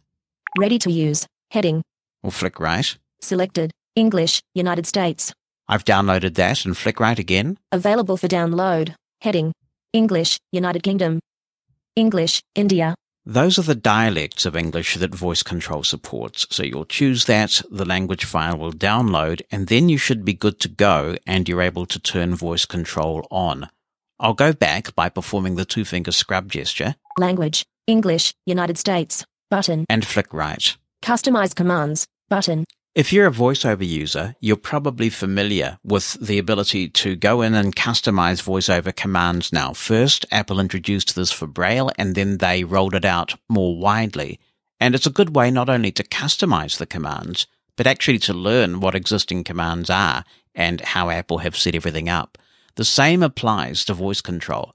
ready 0.58 0.80
to 0.80 0.92
use, 0.92 1.26
heading, 1.52 1.82
or 2.24 2.32
flick 2.32 2.60
right, 2.60 2.98
selected, 3.22 3.72
English, 3.96 4.42
United 4.54 4.86
States, 4.86 5.34
I've 5.68 5.86
downloaded 5.86 6.36
that 6.36 6.66
and 6.66 6.78
flick 6.78 7.00
right 7.00 7.18
again. 7.18 7.58
available 7.72 8.18
for 8.18 8.28
download, 8.28 8.96
heading, 9.22 9.52
English, 9.96 10.38
United 10.52 10.84
Kingdom, 10.84 11.22
English, 11.96 12.42
India, 12.54 12.96
Those 13.26 13.58
are 13.58 13.64
the 13.64 13.76
dialects 13.76 14.46
of 14.46 14.56
English 14.56 14.98
that 14.98 15.16
voice 15.16 15.42
control 15.42 15.84
supports. 15.84 16.46
So 16.52 16.64
you'll 16.64 16.86
choose 16.86 17.26
that, 17.26 17.62
the 17.72 17.86
language 17.86 18.26
file 18.26 18.58
will 18.58 18.74
download, 18.74 19.42
and 19.50 19.68
then 19.68 19.88
you 19.88 19.98
should 19.98 20.26
be 20.26 20.34
good 20.34 20.60
to 20.60 20.68
go 20.68 21.16
and 21.26 21.48
you're 21.48 21.62
able 21.62 21.86
to 21.88 22.00
turn 22.00 22.36
voice 22.36 22.66
control 22.66 23.26
on. 23.32 23.70
I'll 24.20 24.34
go 24.34 24.52
back 24.52 24.94
by 24.96 25.08
performing 25.10 25.56
the 25.56 25.66
two 25.66 25.86
finger 25.86 26.12
scrub 26.12 26.52
gesture. 26.52 26.96
Language, 27.18 27.66
English, 27.88 28.34
United 28.46 28.78
States, 28.78 29.26
button, 29.50 29.86
and 29.90 30.06
flick 30.06 30.34
right. 30.34 30.76
customize 31.02 31.56
commands, 31.56 32.06
button, 32.30 32.66
If 32.96 33.12
you're 33.12 33.28
a 33.28 33.32
voiceover 33.32 33.86
user, 33.86 34.38
you're 34.40 34.56
probably 34.56 35.10
familiar 35.10 35.80
with 35.84 36.14
the 36.14 36.38
ability 36.38 36.88
to 36.92 37.18
go 37.18 37.42
in 37.42 37.54
and 37.54 37.76
customize 37.76 38.42
voiceover 38.42 38.96
commands 38.96 39.52
now. 39.52 39.74
First, 39.74 40.26
Apple 40.32 40.62
introduced 40.62 41.14
this 41.14 41.30
for 41.30 41.46
Braille 41.46 41.92
and 41.98 42.16
then 42.16 42.38
they 42.38 42.64
rolled 42.64 42.96
it 42.96 43.04
out 43.04 43.36
more 43.50 43.78
widely. 43.78 44.40
And 44.80 44.96
it's 44.96 45.06
a 45.06 45.10
good 45.10 45.36
way 45.36 45.52
not 45.52 45.68
only 45.68 45.92
to 45.92 46.06
customize 46.06 46.78
the 46.78 46.86
commands, 46.86 47.48
but 47.76 47.86
actually 47.86 48.20
to 48.20 48.34
learn 48.34 48.80
what 48.80 48.96
existing 48.96 49.44
commands 49.44 49.90
are 49.90 50.24
and 50.54 50.80
how 50.80 51.10
Apple 51.10 51.40
have 51.40 51.58
set 51.58 51.76
everything 51.76 52.08
up. 52.08 52.38
The 52.76 52.86
same 52.86 53.24
applies 53.24 53.84
to 53.86 53.94
voice 53.94 54.22
control. 54.22 54.74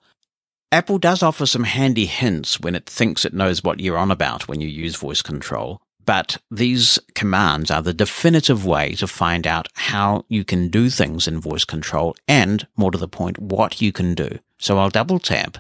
Apple 0.70 0.98
does 0.98 1.22
offer 1.22 1.46
some 1.46 1.64
handy 1.64 2.04
hints 2.04 2.60
when 2.60 2.74
it 2.74 2.84
thinks 2.84 3.24
it 3.24 3.32
knows 3.32 3.64
what 3.64 3.80
you're 3.80 3.96
on 3.96 4.10
about 4.10 4.46
when 4.46 4.60
you 4.60 4.68
use 4.68 4.96
voice 4.96 5.22
control, 5.22 5.80
but 6.07 6.38
these 6.50 6.99
commands 7.14 7.71
are 7.71 7.83
the 7.83 7.95
definitive 7.95 8.64
way 8.64 8.95
to 8.95 9.07
find 9.07 9.47
out 9.47 9.69
how 9.75 10.25
you 10.28 10.45
can 10.45 10.69
do 10.69 10.90
things 10.90 11.28
in 11.28 11.40
voice 11.40 11.64
control 11.64 12.16
and, 12.26 12.66
more 12.76 12.90
to 12.90 12.99
the 12.99 13.09
point, 13.09 13.38
what 13.38 13.80
you 13.80 13.92
can 13.92 14.14
do. 14.14 14.38
So 14.59 14.78
I'll 14.78 14.90
double 14.90 15.19
tap 15.19 15.59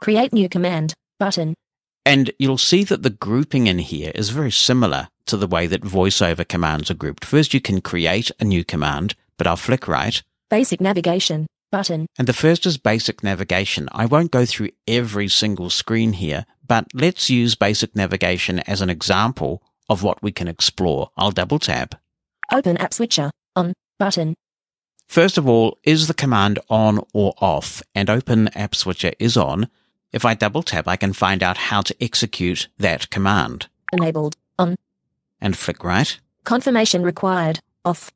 create 0.00 0.32
new 0.32 0.48
command, 0.48 0.94
button, 1.18 1.54
and 2.04 2.30
you'll 2.38 2.58
see 2.58 2.84
that 2.84 3.02
the 3.02 3.10
grouping 3.10 3.66
in 3.66 3.78
here 3.78 4.12
is 4.14 4.30
very 4.30 4.50
similar 4.50 5.08
to 5.26 5.36
the 5.36 5.46
way 5.46 5.66
that 5.66 5.82
voiceover 5.82 6.46
commands 6.46 6.90
are 6.90 6.94
grouped. 6.94 7.24
First, 7.24 7.52
you 7.52 7.60
can 7.60 7.80
create 7.80 8.30
a 8.40 8.44
new 8.44 8.64
command, 8.64 9.14
but 9.36 9.46
I'll 9.46 9.56
flick 9.56 9.86
right. 9.86 10.22
basic 10.48 10.80
navigation, 10.80 11.46
button, 11.70 12.06
And 12.16 12.26
the 12.26 12.32
first 12.32 12.64
is 12.64 12.78
basic 12.78 13.22
navigation. 13.22 13.90
I 13.92 14.06
won't 14.06 14.30
go 14.30 14.46
through 14.46 14.70
every 14.86 15.28
single 15.28 15.68
screen 15.68 16.14
here, 16.14 16.46
but 16.66 16.86
let's 16.94 17.28
use 17.28 17.54
basic 17.54 17.94
navigation 17.94 18.60
as 18.60 18.80
an 18.80 18.88
example 18.88 19.62
of 19.88 20.02
what 20.02 20.22
we 20.22 20.32
can 20.32 20.48
explore. 20.48 21.10
I'll 21.16 21.30
double 21.30 21.58
tap. 21.58 21.94
open 22.52 22.76
app 22.76 22.94
switcher, 22.94 23.30
on, 23.56 23.72
button, 23.98 24.34
First 25.08 25.38
of 25.38 25.48
all, 25.48 25.78
is 25.84 26.06
the 26.06 26.14
command 26.14 26.58
on 26.68 27.00
or 27.14 27.32
off? 27.38 27.82
And 27.94 28.10
open 28.10 28.48
app 28.48 28.74
switcher 28.74 29.12
is 29.18 29.38
on. 29.38 29.68
If 30.12 30.26
I 30.26 30.34
double 30.34 30.62
tap, 30.62 30.86
I 30.86 30.96
can 30.96 31.14
find 31.14 31.42
out 31.42 31.56
how 31.56 31.80
to 31.80 31.96
execute 32.02 32.68
that 32.78 33.08
command. 33.08 33.68
enabled, 33.90 34.36
on, 34.58 34.76
And 35.40 35.56
flick 35.56 35.82
right. 35.82 36.20
confirmation 36.44 37.02
required, 37.02 37.60
off, 37.86 38.10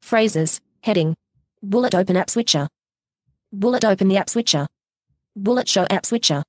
phrases, 0.00 0.60
heading, 0.82 1.14
bullet 1.62 1.94
open 1.94 2.16
app 2.16 2.28
switcher, 2.28 2.66
bullet 3.52 3.84
open 3.84 4.08
the 4.08 4.16
app 4.16 4.28
switcher, 4.28 4.66
bullet 5.36 5.68
show 5.68 5.86
app 5.90 6.04
switcher, 6.04 6.42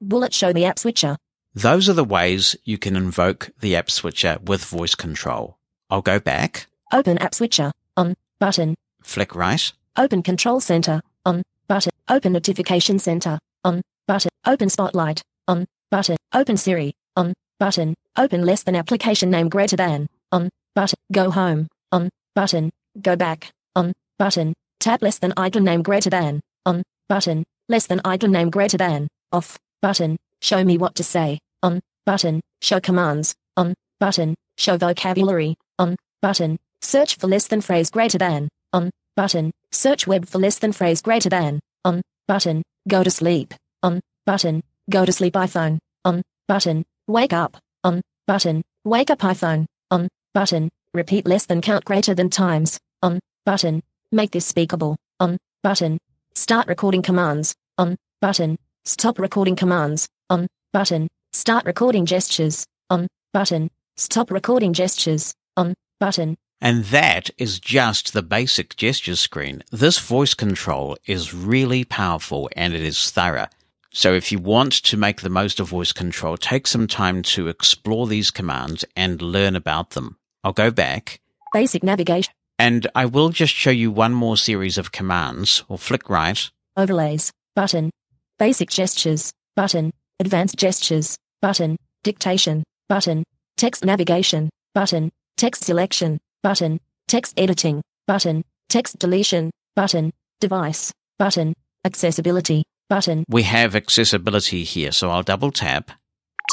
bullet 0.00 0.32
show 0.32 0.54
the 0.54 0.64
app 0.64 0.78
switcher, 0.78 1.16
Those 1.58 1.88
are 1.88 1.92
the 1.92 2.04
ways 2.04 2.54
you 2.62 2.78
can 2.78 2.94
invoke 2.94 3.50
the 3.58 3.74
app 3.74 3.90
switcher 3.90 4.38
with 4.40 4.64
voice 4.64 4.94
control. 4.94 5.58
I'll 5.90 6.02
go 6.02 6.20
back, 6.20 6.68
open 6.92 7.18
app 7.18 7.34
switcher, 7.34 7.72
on, 7.96 8.14
button, 8.38 8.76
flick 9.02 9.34
right, 9.34 9.72
open 9.96 10.22
control 10.22 10.60
center, 10.60 11.02
on, 11.26 11.42
button, 11.66 11.90
open 12.08 12.34
notification 12.34 13.00
center, 13.00 13.40
on, 13.64 13.82
button, 14.06 14.30
open 14.46 14.68
spotlight, 14.68 15.20
on, 15.48 15.66
button, 15.90 16.16
open 16.32 16.56
Siri, 16.56 16.94
on, 17.16 17.34
button, 17.58 17.96
open 18.16 18.46
less 18.46 18.62
than 18.62 18.76
application 18.76 19.28
name 19.28 19.48
greater 19.48 19.74
than, 19.74 20.06
on, 20.30 20.50
button, 20.76 21.00
go 21.10 21.28
home, 21.28 21.66
on, 21.90 22.08
button, 22.36 22.70
go 23.02 23.16
back, 23.16 23.50
on, 23.74 23.92
button, 24.16 24.54
tab 24.78 25.02
less 25.02 25.18
than 25.18 25.32
icon 25.36 25.64
name 25.64 25.82
greater 25.82 26.10
than, 26.10 26.40
on, 26.64 26.84
button, 27.08 27.42
less 27.68 27.88
than 27.88 28.00
icon 28.04 28.30
name 28.30 28.48
greater 28.48 28.78
than, 28.78 29.08
off, 29.32 29.58
button, 29.82 30.16
show 30.40 30.62
me 30.62 30.78
what 30.78 30.94
to 30.94 31.02
say, 31.02 31.40
on, 31.62 31.80
button, 32.06 32.40
show 32.62 32.80
commands, 32.80 33.34
on, 33.56 33.74
button, 34.00 34.34
show 34.56 34.76
vocabulary, 34.76 35.56
on, 35.78 35.96
button, 36.22 36.58
search 36.80 37.16
for 37.16 37.26
less 37.26 37.46
than 37.46 37.60
phrase 37.60 37.90
greater 37.90 38.18
than, 38.18 38.48
on, 38.72 38.90
button, 39.16 39.50
search 39.72 40.06
web 40.06 40.26
for 40.26 40.38
less 40.38 40.58
than 40.58 40.72
phrase 40.72 41.02
greater 41.02 41.28
than, 41.28 41.60
on, 41.84 42.02
button, 42.26 42.62
go 42.88 43.02
to 43.02 43.10
sleep, 43.10 43.54
on, 43.82 44.00
button, 44.26 44.62
go 44.90 45.04
to 45.04 45.12
sleep 45.12 45.34
iPhone, 45.34 45.78
on, 46.04 46.22
button, 46.46 46.84
wake 47.06 47.32
up, 47.32 47.56
on, 47.84 48.00
button, 48.26 48.62
wake 48.84 49.10
up 49.10 49.20
iPhone, 49.20 49.66
on, 49.90 50.08
button, 50.34 50.68
repeat 50.94 51.26
less 51.26 51.46
than 51.46 51.60
count 51.60 51.84
greater 51.84 52.14
than 52.14 52.30
times, 52.30 52.78
on, 53.02 53.18
button, 53.44 53.82
make 54.12 54.30
this 54.30 54.46
speakable, 54.46 54.96
on, 55.20 55.36
button, 55.62 55.98
start 56.34 56.68
recording 56.68 57.02
commands, 57.02 57.54
on, 57.76 57.96
button, 58.20 58.56
stop 58.84 59.18
recording 59.18 59.56
commands, 59.56 60.08
on, 60.30 60.46
button, 60.72 61.08
start 61.38 61.64
recording 61.64 62.04
gestures, 62.04 62.66
on, 62.90 63.06
button, 63.32 63.70
stop 63.94 64.28
recording 64.28 64.72
gestures, 64.72 65.32
on, 65.56 65.72
button, 66.00 66.36
And 66.60 66.86
that 66.86 67.30
is 67.38 67.60
just 67.60 68.12
the 68.12 68.22
basic 68.22 68.74
gesture 68.74 69.14
screen. 69.14 69.62
This 69.70 70.00
voice 70.00 70.34
control 70.34 70.96
is 71.06 71.32
really 71.32 71.84
powerful 71.84 72.50
and 72.56 72.74
it 72.74 72.82
is 72.82 73.12
thorough. 73.12 73.46
So 73.92 74.14
if 74.14 74.32
you 74.32 74.40
want 74.40 74.72
to 74.72 74.96
make 74.96 75.20
the 75.20 75.30
most 75.30 75.60
of 75.60 75.68
voice 75.68 75.92
control, 75.92 76.36
take 76.36 76.66
some 76.66 76.88
time 76.88 77.22
to 77.34 77.46
explore 77.46 78.08
these 78.08 78.32
commands 78.32 78.84
and 78.96 79.22
learn 79.22 79.54
about 79.54 79.90
them. 79.90 80.18
I'll 80.42 80.52
go 80.52 80.72
back. 80.72 81.20
Basic 81.52 81.84
navigation, 81.84 82.34
and 82.58 82.88
I 82.96 83.06
will 83.06 83.28
just 83.28 83.54
show 83.54 83.70
you 83.70 83.92
one 83.92 84.12
more 84.12 84.36
series 84.36 84.76
of 84.76 84.90
commands. 84.90 85.62
Or 85.68 85.78
flick 85.78 86.10
right. 86.10 86.50
overlays, 86.76 87.32
button, 87.54 87.90
basic 88.38 88.70
gestures, 88.70 89.32
button, 89.54 89.92
advanced 90.20 90.56
gestures, 90.56 91.16
button, 91.40 91.76
dictation, 92.02 92.64
button, 92.88 93.24
text 93.56 93.84
navigation, 93.84 94.50
button, 94.74 95.10
text 95.36 95.64
selection, 95.64 96.18
button, 96.42 96.80
text 97.06 97.34
editing, 97.38 97.82
button, 98.06 98.44
text 98.68 98.98
deletion, 98.98 99.50
button, 99.76 100.12
device, 100.40 100.92
button, 101.18 101.54
accessibility, 101.84 102.64
button, 102.88 103.24
We 103.28 103.42
have 103.42 103.76
accessibility 103.76 104.64
here, 104.64 104.92
so 104.92 105.10
I'll 105.10 105.22
double 105.22 105.52
tap. 105.52 105.90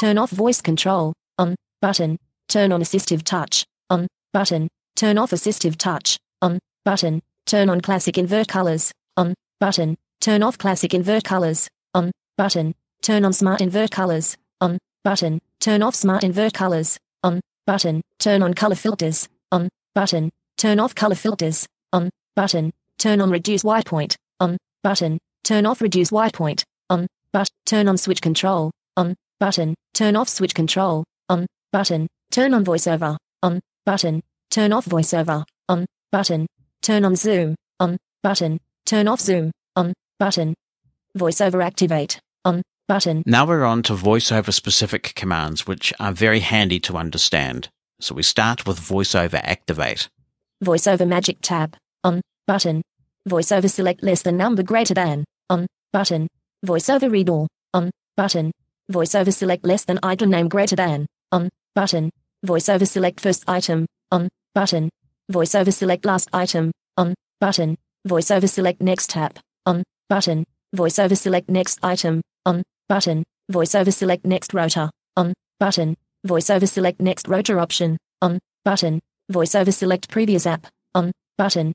turn 0.00 0.18
off 0.18 0.30
voice 0.30 0.60
control, 0.60 1.14
on, 1.38 1.56
button, 1.80 2.18
turn 2.48 2.72
on 2.72 2.82
assistive 2.82 3.22
touch, 3.22 3.64
on, 3.90 4.06
button, 4.32 4.68
turn 4.94 5.18
off 5.18 5.30
assistive 5.30 5.76
touch, 5.76 6.18
on, 6.42 6.58
button, 6.84 7.22
turn 7.46 7.70
on 7.70 7.80
classic 7.80 8.18
invert 8.18 8.48
colors, 8.48 8.92
on, 9.16 9.34
button, 9.60 9.96
turn 10.20 10.42
off 10.42 10.58
classic 10.58 10.94
invert 10.94 11.24
colors, 11.24 11.68
on, 11.94 12.10
button, 12.36 12.74
turn 13.02 13.24
on 13.24 13.32
smart 13.32 13.60
invert 13.60 13.90
colors, 13.90 14.36
button, 15.06 15.38
turn 15.60 15.84
off 15.84 15.94
smart 15.94 16.24
invert 16.24 16.52
colors, 16.52 16.98
on, 17.22 17.40
button, 17.64 18.02
turn 18.18 18.42
on 18.42 18.52
color 18.54 18.74
filters, 18.74 19.28
on, 19.52 19.68
button, 19.94 20.32
turn 20.56 20.80
off 20.80 20.96
color 20.96 21.14
filters, 21.14 21.68
on, 21.92 22.10
button, 22.34 22.72
turn 22.98 23.20
on 23.20 23.30
reduce 23.30 23.62
white 23.62 23.86
point, 23.86 24.16
on, 24.40 24.56
button, 24.82 25.16
turn 25.44 25.64
off 25.64 25.80
reduce 25.80 26.10
white 26.10 26.32
point, 26.32 26.64
on, 26.90 27.06
but 27.36 27.50
turn 27.66 27.86
on 27.86 27.98
switch 27.98 28.22
control 28.22 28.70
on 28.96 29.14
button 29.38 29.74
turn 29.92 30.16
off 30.16 30.28
switch 30.28 30.54
control 30.54 31.04
on 31.28 31.46
button 31.70 32.08
turn 32.30 32.54
on 32.54 32.64
voiceover 32.64 33.14
on 33.42 33.60
button 33.84 34.22
turn 34.50 34.72
off 34.72 34.86
voiceover 34.86 35.44
on 35.68 35.84
button 36.10 36.46
turn 36.80 37.04
on 37.04 37.14
zoom 37.14 37.54
on 37.78 37.98
button 38.22 38.58
turn 38.86 39.06
off 39.06 39.20
zoom 39.20 39.52
on 39.76 39.92
button 40.18 40.54
voiceover 41.18 41.62
activate 41.62 42.18
button. 42.88 43.22
Now 43.26 43.46
we're 43.46 43.64
on 43.64 43.82
to 43.84 43.94
voiceover 43.94 44.52
specific 44.52 45.12
commands, 45.14 45.66
which 45.66 45.92
are 45.98 46.12
very 46.12 46.40
handy 46.40 46.80
to 46.80 46.96
understand. 46.96 47.68
So 48.00 48.14
we 48.14 48.22
start 48.22 48.66
with 48.66 48.80
voiceover 48.80 49.40
activate. 49.42 50.08
voiceover 50.64 51.06
magic 51.06 51.38
tab. 51.40 51.76
On. 52.04 52.20
Button. 52.46 52.82
Voiceover 53.28 53.70
select 53.70 54.02
less 54.02 54.22
than 54.22 54.36
number 54.36 54.62
greater 54.62 54.94
than. 54.94 55.24
On. 55.50 55.66
Button. 55.92 56.28
Voiceover 56.64 57.10
read 57.10 57.28
all. 57.28 57.48
On. 57.74 57.90
Button. 58.16 58.52
Voiceover 58.92 59.32
select 59.32 59.64
less 59.64 59.84
than 59.84 59.98
item 60.02 60.30
name 60.30 60.48
greater 60.48 60.76
than. 60.76 61.06
On. 61.32 61.48
Button. 61.74 62.10
Voiceover 62.46 62.86
select 62.86 63.20
first 63.20 63.44
item. 63.48 63.86
On. 64.12 64.28
Button. 64.54 64.88
Voiceover 65.32 65.72
select 65.72 66.04
last 66.04 66.28
item. 66.32 66.70
On. 66.96 67.14
Button. 67.40 67.76
Voiceover 68.06 68.48
select 68.48 68.80
next 68.80 69.10
tap 69.10 69.38
on. 69.66 69.82
Button. 70.08 70.44
Voiceover 70.74 71.18
select 71.18 71.50
next 71.50 71.78
item. 71.82 72.22
On 72.46 72.62
button 72.88 73.24
voiceover 73.52 73.92
select 73.92 74.24
next 74.24 74.54
rotor 74.54 74.90
on 75.16 75.32
button 75.58 75.96
voiceover 76.26 76.68
select 76.68 77.00
next 77.00 77.28
rotor 77.28 77.58
option 77.58 77.96
on 78.22 78.38
button 78.64 79.00
voiceover 79.32 79.72
select 79.72 80.08
previous 80.08 80.46
app 80.46 80.66
on 80.94 81.10
button 81.36 81.72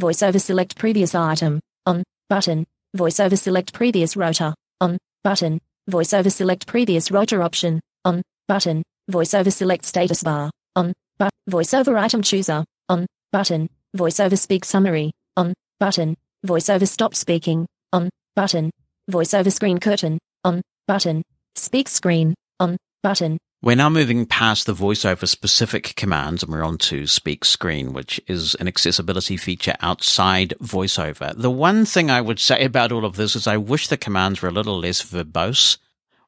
voiceover 0.00 0.40
select 0.40 0.76
previous 0.76 1.14
item 1.14 1.60
on 1.86 2.02
button 2.28 2.64
voiceover 2.96 3.38
select 3.38 3.72
previous 3.72 4.16
rotor 4.16 4.54
on 4.80 4.96
button 5.22 5.58
voiceover 5.90 6.32
select 6.32 6.66
previous 6.66 7.10
rotor 7.10 7.42
option 7.42 7.80
on 8.04 8.22
button 8.48 8.82
voiceover 9.10 9.52
select 9.52 9.84
status 9.84 10.22
bar 10.22 10.50
on 10.76 10.92
but 11.18 11.32
voiceover 11.50 11.98
item 11.98 12.22
chooser 12.22 12.64
on 12.88 13.06
button 13.32 13.68
voiceover 13.96 14.38
speak 14.38 14.64
summary 14.64 15.10
on 15.36 15.52
button 15.78 16.16
voiceover 16.46 16.88
stop 16.88 17.14
speaking 17.14 17.66
on 17.92 18.08
button 18.34 18.70
voiceover 19.10 19.52
screen 19.52 19.78
curtain 19.78 20.18
on 20.44 20.62
button 20.86 21.22
speak 21.56 21.88
screen 21.88 22.34
on 22.60 22.76
button. 23.02 23.38
We're 23.62 23.76
now 23.76 23.88
moving 23.88 24.26
past 24.26 24.66
the 24.66 24.74
voiceover 24.74 25.26
specific 25.26 25.94
commands 25.96 26.42
and 26.42 26.52
we're 26.52 26.62
on 26.62 26.76
to 26.78 27.06
speak 27.06 27.46
screen, 27.46 27.94
which 27.94 28.20
is 28.26 28.54
an 28.56 28.68
accessibility 28.68 29.38
feature 29.38 29.74
outside 29.80 30.52
voiceover. 30.60 31.34
The 31.34 31.50
one 31.50 31.86
thing 31.86 32.10
I 32.10 32.20
would 32.20 32.38
say 32.38 32.62
about 32.62 32.92
all 32.92 33.06
of 33.06 33.16
this 33.16 33.34
is 33.34 33.46
I 33.46 33.56
wish 33.56 33.88
the 33.88 33.96
commands 33.96 34.42
were 34.42 34.50
a 34.50 34.52
little 34.52 34.78
less 34.78 35.02
verbose. 35.02 35.78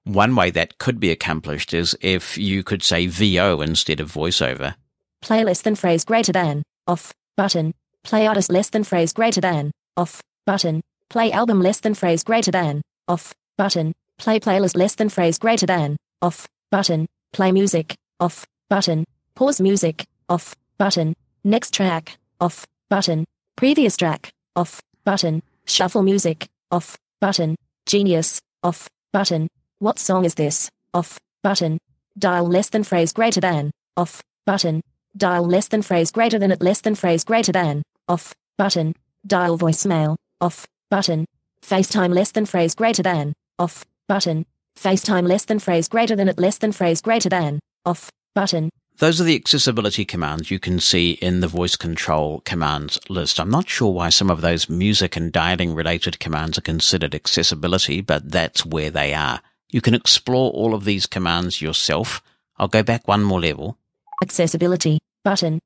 One 0.05 0.35
way 0.35 0.51
that 0.51 0.79
could 0.79 0.99
be 0.99 1.11
accomplished 1.11 1.75
is 1.75 1.97
if 2.01 2.39
you 2.39 2.63
could 2.63 2.83
say 2.83 3.07
VO 3.07 3.61
instead 3.61 4.01
of 4.01 4.13
voiceover. 4.13 4.77
play 5.21 5.45
less 5.45 5.61
than 5.61 5.75
phrase 5.75 6.05
greater 6.05 6.33
than. 6.33 6.63
Off 6.87 7.13
button. 7.37 7.75
Play 8.03 8.27
artist 8.27 8.51
less 8.51 8.71
than 8.71 8.85
phrase 8.85 9.13
greater 9.13 9.43
than. 9.43 9.73
Off 9.97 10.23
button. 10.47 10.81
Play 11.11 11.33
album 11.33 11.61
less 11.61 11.81
than 11.81 11.93
phrase 11.93 12.23
greater 12.25 12.53
than. 12.53 12.81
Off 13.09 13.35
button 13.59 13.93
play 14.19 14.41
playlist 14.41 14.77
less 14.77 14.95
than 14.95 15.09
phrase 15.09 15.39
greater 15.39 15.67
than 15.67 15.97
off 16.23 16.47
button 16.71 17.07
play 17.33 17.53
music 17.53 17.95
off 18.21 18.45
button 18.69 19.05
pause 19.35 19.61
music 19.61 20.05
off 20.29 20.55
button 20.79 21.15
next 21.45 21.75
track 21.75 22.17
off 22.41 22.65
button 22.89 23.25
previous 23.57 23.97
track 23.97 24.31
off 24.55 24.81
button 25.05 25.43
shuffle 25.67 26.03
music 26.03 26.47
off 26.71 26.97
button 27.21 27.55
genius 27.87 28.41
off 28.63 28.89
button 29.13 29.49
what 29.79 29.99
song 29.99 30.25
is 30.25 30.35
this 30.35 30.71
off 30.95 31.19
button 31.43 31.79
dial 32.19 32.47
less 32.47 32.71
than 32.71 32.83
phrase 32.83 33.13
greater 33.13 33.41
than 33.41 33.71
off 33.97 34.23
button 34.47 34.81
dial 35.17 35.47
less 35.47 35.69
than 35.69 35.83
phrase 35.83 36.11
greater 36.11 36.39
than 36.39 36.53
at 36.53 36.63
less 36.63 36.81
than 36.81 36.95
phrase 36.95 37.25
greater 37.25 37.53
than 37.53 37.83
off 38.09 38.33
button 38.57 38.95
dial 39.27 39.59
voicemail 39.59 40.17
off 40.41 40.67
button 40.91 41.27
FaceTime 41.63 42.15
less 42.15 42.31
than 42.33 42.47
phrase 42.47 42.75
greater 42.75 43.03
than 43.03 43.33
off 43.59 43.85
button 44.09 44.47
FaceTime 44.77 45.27
less 45.27 45.45
than 45.47 45.59
phrase 45.59 45.89
greater 45.89 46.15
than 46.17 46.29
at 46.29 46.39
less 46.39 46.59
than 46.59 46.73
phrase 46.73 47.01
greater 47.01 47.29
than 47.29 47.61
off 47.85 48.11
button 48.35 48.71
Those 48.99 49.21
are 49.21 49.25
the 49.25 49.37
accessibility 49.37 50.05
commands 50.05 50.51
you 50.51 50.59
can 50.59 50.81
see 50.81 51.13
in 51.13 51.41
the 51.41 51.49
voice 51.49 51.77
control 51.77 52.41
commands 52.45 52.99
list. 53.09 53.41
I'm 53.41 53.51
not 53.51 53.69
sure 53.69 53.93
why 53.93 54.11
some 54.11 54.31
of 54.31 54.41
those 54.41 54.69
music 54.69 55.17
and 55.17 55.33
dialing 55.33 55.75
related 55.75 56.19
commands 56.19 56.59
are 56.59 56.63
considered 56.63 57.15
accessibility, 57.15 58.01
but 58.01 58.31
that's 58.31 58.65
where 58.65 58.91
they 58.91 59.13
are. 59.15 59.41
You 59.71 59.81
can 59.81 59.95
explore 59.95 60.51
all 60.53 60.75
of 60.75 60.85
these 60.85 61.07
commands 61.07 61.61
yourself. 61.61 62.23
I'll 62.59 62.69
go 62.69 62.83
back 62.83 63.07
one 63.09 63.23
more 63.23 63.41
level 63.41 63.79
accessibility 64.23 64.99
button 65.25 65.61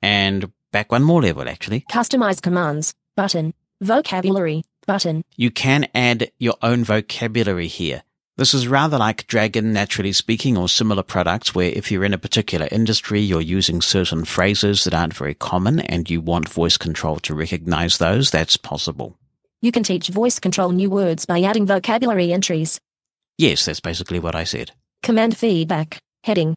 and 0.00 0.50
back 0.70 0.90
one 0.90 1.02
more 1.02 1.20
level 1.22 1.48
actually. 1.48 1.80
customize 1.90 2.40
commands 2.40 2.94
button 3.16 3.52
vocabulary 3.80 4.64
button 4.86 5.22
You 5.36 5.50
can 5.50 5.88
add 5.94 6.30
your 6.38 6.54
own 6.62 6.84
vocabulary 6.84 7.66
here. 7.68 8.02
This 8.36 8.54
is 8.54 8.66
rather 8.66 8.98
like 8.98 9.26
Dragon 9.26 9.72
Naturally 9.72 10.12
Speaking 10.12 10.56
or 10.56 10.68
similar 10.68 11.02
products 11.02 11.54
where 11.54 11.70
if 11.70 11.90
you're 11.90 12.04
in 12.04 12.14
a 12.14 12.18
particular 12.18 12.68
industry, 12.72 13.20
you're 13.20 13.40
using 13.40 13.80
certain 13.82 14.24
phrases 14.24 14.84
that 14.84 14.94
aren't 14.94 15.14
very 15.14 15.34
common 15.34 15.80
and 15.80 16.08
you 16.08 16.20
want 16.20 16.48
voice 16.48 16.76
control 16.76 17.16
to 17.20 17.34
recognize 17.34 17.98
those, 17.98 18.30
that's 18.30 18.56
possible. 18.56 19.18
you 19.60 19.70
can 19.70 19.82
teach 19.82 20.08
voice 20.08 20.40
control 20.40 20.70
new 20.70 20.90
words 20.90 21.26
by 21.26 21.42
adding 21.42 21.66
vocabulary 21.66 22.32
entries 22.32 22.80
Yes, 23.38 23.64
that's 23.64 23.80
basically 23.80 24.18
what 24.18 24.34
I 24.34 24.44
said. 24.44 24.72
Command 25.02 25.36
feedback. 25.36 25.98
Heading. 26.24 26.54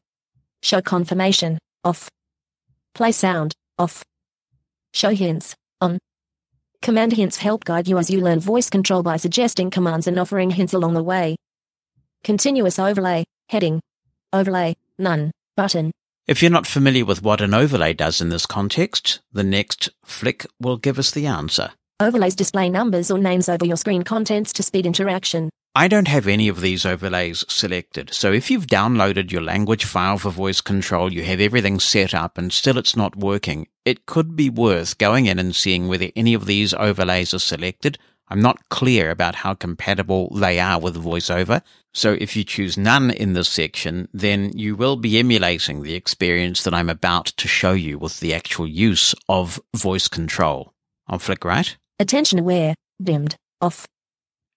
Show 0.61 0.81
confirmation. 0.81 1.57
Off. 1.83 2.09
Play 2.93 3.11
sound. 3.11 3.53
Off. 3.79 4.03
Show 4.93 5.09
hints. 5.09 5.55
On. 5.81 5.97
Command 6.85 7.13
hints 7.13 7.37
help 7.37 7.65
guide 7.65 7.87
you 7.87 7.97
as 7.97 8.11
you 8.11 8.21
learn 8.21 8.39
voice 8.39 8.69
control 8.69 9.01
by 9.01 9.17
suggesting 9.17 9.71
commands 9.71 10.05
and 10.05 10.19
offering 10.19 10.51
hints 10.51 10.71
along 10.71 10.93
the 10.93 11.01
way. 11.01 11.35
Continuous 12.23 12.77
overlay. 12.77 13.23
Heading. 13.49 13.81
Overlay. 14.31 14.75
None. 14.99 15.31
Button. 15.57 15.91
If 16.27 16.43
you're 16.43 16.51
not 16.51 16.67
familiar 16.67 17.03
with 17.03 17.23
what 17.23 17.41
an 17.41 17.55
overlay 17.55 17.93
does 17.93 18.21
in 18.21 18.29
this 18.29 18.45
context, 18.45 19.19
the 19.33 19.43
next 19.43 19.89
flick 20.05 20.45
will 20.61 20.77
give 20.77 20.99
us 20.99 21.09
the 21.09 21.25
answer. 21.25 21.71
Overlays 21.99 22.35
display 22.35 22.69
numbers 22.69 23.09
or 23.09 23.17
names 23.17 23.49
over 23.49 23.65
your 23.65 23.77
screen 23.77 24.03
contents 24.03 24.53
to 24.53 24.61
speed 24.61 24.85
interaction. 24.85 25.49
I 25.73 25.87
don't 25.87 26.07
have 26.07 26.27
any 26.27 26.47
of 26.49 26.61
these 26.61 26.85
overlays 26.85 27.43
selected, 27.47 28.13
so 28.13 28.31
if 28.31 28.51
you've 28.51 28.67
downloaded 28.67 29.31
your 29.31 29.41
language 29.41 29.85
file 29.85 30.19
for 30.19 30.29
voice 30.29 30.61
control, 30.61 31.11
you 31.11 31.23
have 31.23 31.41
everything 31.41 31.79
set 31.79 32.13
up 32.13 32.37
and 32.37 32.53
still 32.53 32.77
it's 32.77 32.95
not 32.95 33.15
working, 33.15 33.67
it 33.85 34.05
could 34.05 34.35
be 34.35 34.49
worth 34.49 34.97
going 34.97 35.27
in 35.27 35.39
and 35.39 35.55
seeing 35.55 35.87
whether 35.87 36.09
any 36.15 36.33
of 36.33 36.45
these 36.45 36.73
overlays 36.73 37.33
are 37.33 37.39
selected. 37.39 37.97
I'm 38.27 38.41
not 38.41 38.69
clear 38.69 39.11
about 39.11 39.35
how 39.35 39.53
compatible 39.53 40.35
they 40.35 40.59
are 40.59 40.79
with 40.79 41.01
VoiceOver, 41.01 41.61
so 41.93 42.17
if 42.19 42.35
you 42.35 42.43
choose 42.43 42.77
none 42.77 43.11
in 43.11 43.33
this 43.33 43.47
section, 43.47 44.09
then 44.13 44.51
you 44.57 44.75
will 44.75 44.95
be 44.95 45.19
emulating 45.19 45.83
the 45.83 45.93
experience 45.93 46.63
that 46.63 46.73
I'm 46.73 46.89
about 46.89 47.27
to 47.27 47.47
show 47.47 47.73
you 47.73 47.99
with 47.99 48.19
the 48.19 48.33
actual 48.33 48.67
use 48.67 49.13
of 49.29 49.61
voice 49.75 50.07
control. 50.07 50.73
I'll 51.07 51.19
flick 51.19 51.45
right. 51.45 51.77
Attention 51.99 52.39
aware. 52.39 52.73
Dimmed. 53.01 53.35
Off. 53.61 53.87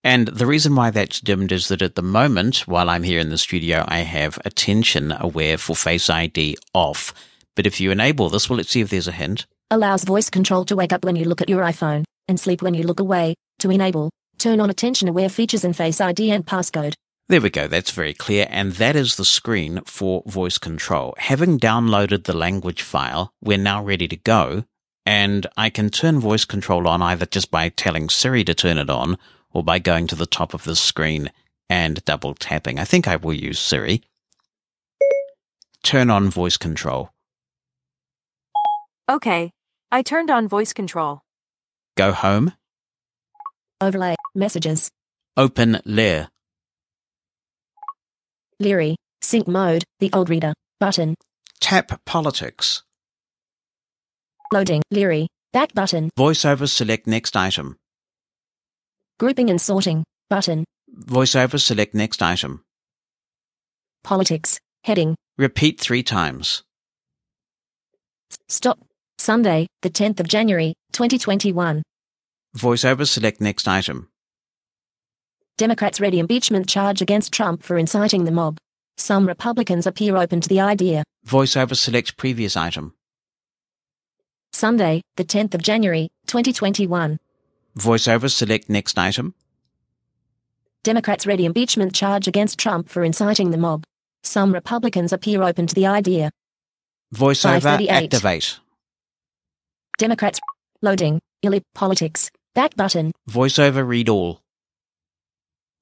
And 0.02 0.28
the 0.28 0.46
reason 0.46 0.74
why 0.74 0.90
that's 0.90 1.20
dimmed 1.20 1.52
is 1.52 1.68
that 1.68 1.82
at 1.82 1.94
the 1.94 2.02
moment, 2.02 2.66
while 2.66 2.88
I'm 2.88 3.02
here 3.02 3.20
in 3.20 3.30
the 3.30 3.38
studio, 3.38 3.84
I 3.86 3.98
have 3.98 4.38
attention 4.44 5.12
aware 5.12 5.58
for 5.58 5.76
Face 5.76 6.08
ID 6.08 6.56
off. 6.72 7.12
But 7.58 7.66
if 7.66 7.80
you 7.80 7.90
enable 7.90 8.28
this, 8.28 8.48
well, 8.48 8.58
let's 8.58 8.70
see 8.70 8.82
if 8.82 8.90
there's 8.90 9.08
a 9.08 9.12
hint. 9.12 9.44
Allows 9.68 10.04
voice 10.04 10.30
control 10.30 10.64
to 10.66 10.76
wake 10.76 10.92
up 10.92 11.04
when 11.04 11.16
you 11.16 11.24
look 11.24 11.40
at 11.40 11.48
your 11.48 11.60
iPhone 11.62 12.04
and 12.28 12.38
sleep 12.38 12.62
when 12.62 12.74
you 12.74 12.84
look 12.84 13.00
away. 13.00 13.34
To 13.58 13.70
enable, 13.72 14.10
turn 14.38 14.60
on 14.60 14.70
attention 14.70 15.08
aware 15.08 15.28
features 15.28 15.64
in 15.64 15.72
Face 15.72 16.00
ID 16.00 16.30
and 16.30 16.46
passcode. 16.46 16.94
There 17.28 17.40
we 17.40 17.50
go, 17.50 17.66
that's 17.66 17.90
very 17.90 18.14
clear. 18.14 18.46
And 18.48 18.74
that 18.74 18.94
is 18.94 19.16
the 19.16 19.24
screen 19.24 19.80
for 19.86 20.22
voice 20.24 20.56
control. 20.56 21.16
Having 21.18 21.58
downloaded 21.58 22.26
the 22.26 22.36
language 22.36 22.82
file, 22.82 23.32
we're 23.42 23.58
now 23.58 23.82
ready 23.82 24.06
to 24.06 24.16
go. 24.16 24.62
And 25.04 25.44
I 25.56 25.68
can 25.68 25.90
turn 25.90 26.20
voice 26.20 26.44
control 26.44 26.86
on 26.86 27.02
either 27.02 27.26
just 27.26 27.50
by 27.50 27.70
telling 27.70 28.08
Siri 28.08 28.44
to 28.44 28.54
turn 28.54 28.78
it 28.78 28.88
on 28.88 29.18
or 29.50 29.64
by 29.64 29.80
going 29.80 30.06
to 30.06 30.14
the 30.14 30.26
top 30.26 30.54
of 30.54 30.62
the 30.62 30.76
screen 30.76 31.32
and 31.68 32.04
double 32.04 32.34
tapping. 32.34 32.78
I 32.78 32.84
think 32.84 33.08
I 33.08 33.16
will 33.16 33.34
use 33.34 33.58
Siri. 33.58 34.04
Turn 35.82 36.08
on 36.08 36.30
voice 36.30 36.56
control. 36.56 37.10
Okay. 39.08 39.50
I 39.90 40.02
turned 40.02 40.30
on 40.30 40.48
voice 40.48 40.72
control. 40.72 41.20
Go 41.96 42.12
home. 42.12 42.52
Overlay, 43.80 44.16
messages, 44.34 44.90
Open 45.36 45.80
Lire. 45.84 46.28
Leary, 48.60 48.96
sync 49.22 49.46
mode, 49.46 49.84
the 50.00 50.10
old 50.12 50.28
reader, 50.28 50.52
button, 50.80 51.14
Tap 51.60 52.04
Politics. 52.04 52.82
loading, 54.52 54.82
Leary, 54.90 55.28
back 55.52 55.72
button, 55.74 56.10
VoiceOver 56.18 56.68
select 56.68 57.06
next 57.06 57.36
item. 57.36 57.76
grouping 59.18 59.48
and 59.48 59.60
sorting, 59.60 60.04
button, 60.28 60.64
Voiceover 60.94 61.60
select 61.60 61.94
next 61.94 62.20
item. 62.22 62.62
Politics. 64.04 64.58
Heading. 64.84 65.16
Repeat 65.36 65.78
three 65.80 66.02
times. 66.02 66.62
Stop. 68.48 68.78
Sunday, 69.18 69.66
the 69.82 69.90
10th 69.90 70.20
of 70.20 70.28
January, 70.28 70.74
2021. 70.92 71.82
Voiceover 72.56 73.06
select 73.06 73.40
next 73.40 73.66
item. 73.66 74.08
Democrats 75.58 76.00
ready 76.00 76.20
impeachment 76.20 76.68
charge 76.68 77.02
against 77.02 77.32
Trump 77.32 77.64
for 77.64 77.76
inciting 77.76 78.24
the 78.24 78.30
mob. 78.30 78.58
Some 78.96 79.26
Republicans 79.26 79.86
appear 79.88 80.16
open 80.16 80.40
to 80.40 80.48
the 80.48 80.60
idea. 80.60 81.02
Voiceover 81.26 81.76
select 81.76 82.16
previous 82.16 82.56
item. 82.56 82.94
Sunday, 84.52 85.02
the 85.16 85.24
10th 85.24 85.54
of 85.54 85.62
January, 85.62 86.08
2021. 86.26 87.18
Voiceover 87.76 88.30
select 88.30 88.70
next 88.70 88.98
item. 88.98 89.34
Democrats 90.84 91.26
ready 91.26 91.44
impeachment 91.44 91.92
charge 91.92 92.28
against 92.28 92.58
Trump 92.58 92.88
for 92.88 93.02
inciting 93.02 93.50
the 93.50 93.58
mob. 93.58 93.84
Some 94.22 94.52
Republicans 94.52 95.12
appear 95.12 95.42
open 95.42 95.66
to 95.66 95.74
the 95.74 95.86
idea. 95.86 96.30
Voiceover 97.12 97.88
activate. 97.88 98.60
Democrats 99.98 100.38
loading. 100.80 101.18
Politics. 101.74 102.30
Back 102.54 102.76
button. 102.76 103.10
Voiceover 103.28 103.86
read 103.86 104.08
all. 104.08 104.40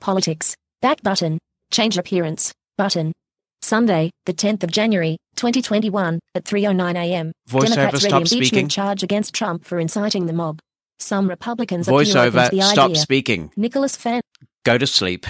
Politics. 0.01 0.55
Back 0.81 1.03
button. 1.03 1.39
Change 1.71 1.99
appearance. 1.99 2.53
Button. 2.79 3.13
Sunday, 3.61 4.11
the 4.25 4.33
10th 4.33 4.63
of 4.63 4.71
January, 4.71 5.19
2021, 5.37 6.19
at 6.35 6.45
3:09 6.45 6.97
a.m. 6.97 7.33
Voiceover 7.49 7.61
Democrats 7.61 7.93
ready 7.95 8.09
stop 8.09 8.23
impeachment 8.23 8.47
speaking. 8.47 8.69
charge 8.69 9.03
against 9.03 9.35
Trump 9.35 9.65
for 9.65 9.79
inciting 9.79 10.27
the 10.27 10.33
mob. 10.33 10.61
Some 10.99 11.29
Republicans 11.29 11.87
appear 11.87 11.99
open 11.99 12.07
to 12.07 12.13
Voiceover 12.19 12.51
the 12.51 12.63
stop 12.63 12.91
idea. 12.91 13.03
speaking. 13.03 13.51
Nicholas 13.57 13.97
Fan. 13.97 14.23
Go 14.65 14.79
to 14.79 14.87
sleep. 14.87 15.27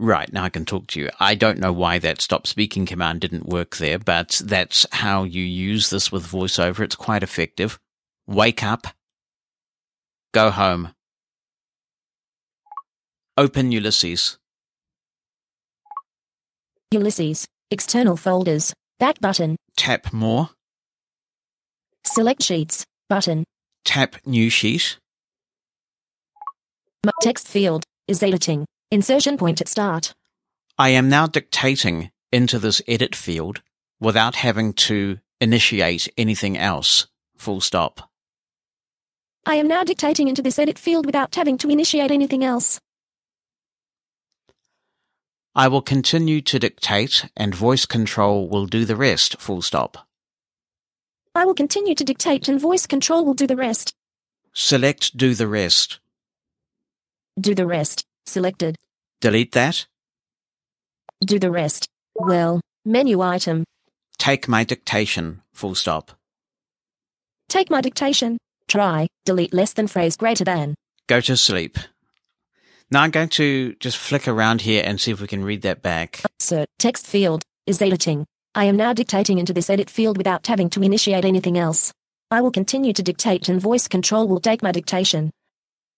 Right, 0.00 0.32
now 0.32 0.44
I 0.44 0.48
can 0.48 0.64
talk 0.64 0.86
to 0.88 1.00
you. 1.00 1.10
I 1.18 1.34
don't 1.34 1.58
know 1.58 1.72
why 1.72 1.98
that 1.98 2.20
stop 2.20 2.46
speaking 2.46 2.86
command 2.86 3.20
didn't 3.20 3.46
work 3.46 3.76
there, 3.78 3.98
but 3.98 4.40
that's 4.44 4.86
how 4.92 5.24
you 5.24 5.42
use 5.42 5.90
this 5.90 6.12
with 6.12 6.24
voiceover. 6.24 6.80
It's 6.80 6.94
quite 6.94 7.24
effective. 7.24 7.80
Wake 8.28 8.62
up. 8.62 8.86
Go 10.32 10.50
home. 10.50 10.90
Open 13.36 13.72
Ulysses. 13.72 14.38
Ulysses. 16.92 17.46
External 17.70 18.16
folders. 18.16 18.72
Back 19.00 19.20
button. 19.20 19.56
Tap 19.76 20.12
more. 20.12 20.50
Select 22.04 22.42
sheets. 22.42 22.84
Button. 23.08 23.44
Tap 23.84 24.16
new 24.24 24.48
sheet. 24.48 24.96
Mo- 27.04 27.12
Text 27.20 27.48
field. 27.48 27.84
Is 28.06 28.22
editing. 28.22 28.64
Insertion 28.90 29.36
point 29.36 29.60
at 29.60 29.68
start. 29.68 30.14
I 30.78 30.88
am 30.90 31.10
now 31.10 31.26
dictating 31.26 32.10
into 32.32 32.58
this 32.58 32.80
edit 32.88 33.14
field 33.14 33.60
without 34.00 34.36
having 34.36 34.72
to 34.74 35.18
initiate 35.42 36.08
anything 36.16 36.56
else. 36.56 37.06
Full 37.36 37.60
stop. 37.60 38.08
I 39.44 39.56
am 39.56 39.68
now 39.68 39.84
dictating 39.84 40.28
into 40.28 40.40
this 40.40 40.58
edit 40.58 40.78
field 40.78 41.04
without 41.04 41.34
having 41.34 41.58
to 41.58 41.68
initiate 41.68 42.10
anything 42.10 42.42
else. 42.42 42.80
I 45.54 45.68
will 45.68 45.82
continue 45.82 46.40
to 46.40 46.58
dictate 46.58 47.28
and 47.36 47.54
voice 47.54 47.84
control 47.84 48.48
will 48.48 48.66
do 48.66 48.86
the 48.86 48.96
rest. 48.96 49.38
Full 49.38 49.60
stop. 49.60 50.06
I 51.34 51.44
will 51.44 51.54
continue 51.54 51.94
to 51.94 52.04
dictate 52.04 52.48
and 52.48 52.58
voice 52.58 52.86
control 52.86 53.26
will 53.26 53.34
do 53.34 53.46
the 53.46 53.56
rest. 53.56 53.94
Select 54.54 55.14
do 55.14 55.34
the 55.34 55.46
rest. 55.46 56.00
Do 57.38 57.54
the 57.54 57.66
rest. 57.66 58.06
Selected. 58.28 58.76
Delete 59.22 59.52
that. 59.52 59.86
Do 61.24 61.38
the 61.38 61.50
rest. 61.50 61.88
Well, 62.14 62.60
menu 62.84 63.22
item. 63.22 63.64
Take 64.18 64.46
my 64.46 64.64
dictation. 64.64 65.40
Full 65.54 65.74
stop. 65.74 66.12
Take 67.48 67.70
my 67.70 67.80
dictation. 67.80 68.36
Try. 68.68 69.06
Delete 69.24 69.54
less 69.54 69.72
than 69.72 69.86
phrase 69.86 70.14
greater 70.14 70.44
than. 70.44 70.74
Go 71.06 71.22
to 71.22 71.38
sleep. 71.38 71.78
Now 72.90 73.00
I'm 73.00 73.10
going 73.10 73.30
to 73.30 73.74
just 73.80 73.96
flick 73.96 74.28
around 74.28 74.60
here 74.60 74.82
and 74.84 75.00
see 75.00 75.10
if 75.10 75.22
we 75.22 75.26
can 75.26 75.42
read 75.42 75.62
that 75.62 75.80
back. 75.80 76.20
Insert 76.38 76.68
text 76.78 77.06
field 77.06 77.42
is 77.66 77.80
editing. 77.80 78.26
I 78.54 78.64
am 78.64 78.76
now 78.76 78.92
dictating 78.92 79.38
into 79.38 79.54
this 79.54 79.70
edit 79.70 79.88
field 79.88 80.18
without 80.18 80.46
having 80.46 80.68
to 80.70 80.82
initiate 80.82 81.24
anything 81.24 81.56
else. 81.56 81.94
I 82.30 82.42
will 82.42 82.50
continue 82.50 82.92
to 82.92 83.02
dictate 83.02 83.48
and 83.48 83.58
voice 83.58 83.88
control 83.88 84.28
will 84.28 84.40
take 84.40 84.62
my 84.62 84.72
dictation. 84.72 85.30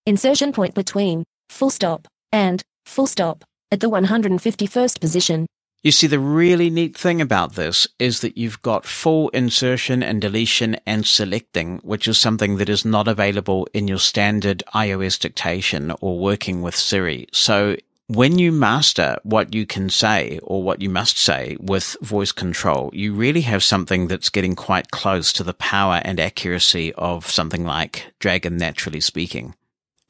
Insertion 0.05 0.53
point 0.53 0.73
between 0.73 1.25
full 1.49 1.69
stop 1.69 2.07
and 2.31 2.61
full 2.85 3.07
stop 3.07 3.43
at 3.71 3.79
the 3.79 3.89
151st 3.89 4.99
position. 4.99 5.47
You 5.83 5.91
see, 5.91 6.05
the 6.05 6.19
really 6.19 6.69
neat 6.69 6.95
thing 6.95 7.21
about 7.21 7.53
this 7.55 7.87
is 7.97 8.19
that 8.19 8.37
you've 8.37 8.61
got 8.61 8.85
full 8.85 9.29
insertion 9.29 10.03
and 10.03 10.21
deletion 10.21 10.77
and 10.85 11.07
selecting, 11.07 11.79
which 11.79 12.07
is 12.07 12.19
something 12.19 12.57
that 12.57 12.69
is 12.69 12.85
not 12.85 13.07
available 13.07 13.67
in 13.73 13.87
your 13.87 13.97
standard 13.97 14.61
iOS 14.75 15.19
dictation 15.19 15.91
or 15.99 16.19
working 16.19 16.61
with 16.61 16.75
Siri. 16.75 17.27
So 17.33 17.77
when 18.05 18.37
you 18.37 18.51
master 18.51 19.17
what 19.23 19.55
you 19.55 19.65
can 19.65 19.89
say 19.89 20.39
or 20.43 20.61
what 20.61 20.83
you 20.83 20.89
must 20.89 21.17
say 21.17 21.57
with 21.59 21.97
voice 22.01 22.31
control, 22.31 22.91
you 22.93 23.15
really 23.15 23.41
have 23.41 23.63
something 23.63 24.07
that's 24.07 24.29
getting 24.29 24.53
quite 24.53 24.91
close 24.91 25.33
to 25.33 25.43
the 25.43 25.55
power 25.55 25.99
and 26.03 26.19
accuracy 26.19 26.93
of 26.93 27.31
something 27.31 27.65
like 27.65 28.13
Dragon 28.19 28.55
Naturally 28.55 29.01
Speaking. 29.01 29.55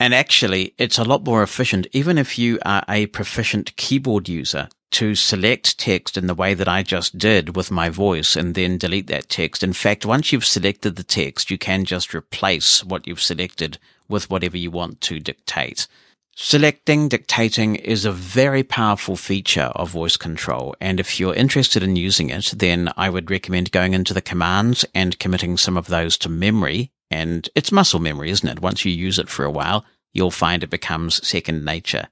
And 0.01 0.15
actually, 0.15 0.73
it's 0.79 0.97
a 0.97 1.03
lot 1.03 1.23
more 1.25 1.43
efficient, 1.43 1.85
even 1.91 2.17
if 2.17 2.39
you 2.39 2.57
are 2.65 2.83
a 2.89 3.05
proficient 3.05 3.75
keyboard 3.75 4.27
user, 4.27 4.67
to 4.93 5.13
select 5.13 5.77
text 5.77 6.17
in 6.17 6.25
the 6.25 6.33
way 6.33 6.55
that 6.55 6.67
I 6.67 6.81
just 6.81 7.19
did 7.19 7.55
with 7.55 7.69
my 7.69 7.89
voice 7.89 8.35
and 8.35 8.55
then 8.55 8.79
delete 8.79 9.05
that 9.07 9.29
text. 9.29 9.61
In 9.61 9.73
fact, 9.73 10.03
once 10.03 10.31
you've 10.31 10.43
selected 10.43 10.95
the 10.95 11.03
text, 11.03 11.51
you 11.51 11.59
can 11.59 11.85
just 11.85 12.15
replace 12.15 12.83
what 12.83 13.05
you've 13.05 13.21
selected 13.21 13.77
with 14.09 14.27
whatever 14.27 14.57
you 14.57 14.71
want 14.71 15.01
to 15.01 15.19
dictate. 15.19 15.87
Selecting, 16.35 17.07
dictating 17.07 17.75
is 17.75 18.03
a 18.03 18.11
very 18.11 18.63
powerful 18.63 19.15
feature 19.15 19.71
of 19.75 19.91
voice 19.91 20.17
control. 20.17 20.75
And 20.81 20.99
if 20.99 21.19
you're 21.19 21.35
interested 21.35 21.83
in 21.83 21.95
using 21.95 22.31
it, 22.31 22.55
then 22.57 22.91
I 22.97 23.11
would 23.11 23.29
recommend 23.29 23.71
going 23.71 23.93
into 23.93 24.15
the 24.15 24.21
commands 24.21 24.83
and 24.95 25.19
committing 25.19 25.57
some 25.57 25.77
of 25.77 25.89
those 25.89 26.17
to 26.17 26.29
memory. 26.29 26.89
And 27.11 27.49
it's 27.55 27.73
muscle 27.73 27.99
memory, 27.99 28.31
isn't 28.31 28.47
it? 28.47 28.61
Once 28.61 28.85
you 28.85 28.91
use 28.91 29.19
it 29.19 29.27
for 29.27 29.43
a 29.43 29.51
while, 29.51 29.83
you'll 30.13 30.31
find 30.31 30.63
it 30.63 30.69
becomes 30.69 31.25
second 31.27 31.65
nature. 31.65 32.07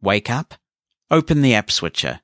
Wake 0.00 0.30
up. 0.30 0.54
Open 1.10 1.42
the 1.42 1.54
app 1.54 1.70
switcher. 1.72 2.20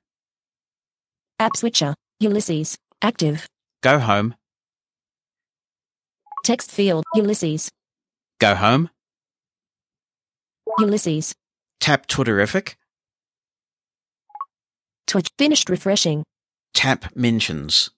App 1.40 1.56
switcher. 1.56 1.94
Ulysses. 2.20 2.78
Active. 3.02 3.46
Go 3.82 3.98
home. 3.98 4.34
Text 6.44 6.70
field. 6.70 7.04
Ulysses. 7.14 7.68
Go 8.38 8.54
home. 8.54 8.90
Ulysses. 10.78 11.34
Tap 11.80 12.06
Twitterrific. 12.06 12.74
Twitch. 15.06 15.28
Finished 15.36 15.68
refreshing. 15.68 16.22
Tap 16.74 17.14
mentions. 17.16 17.90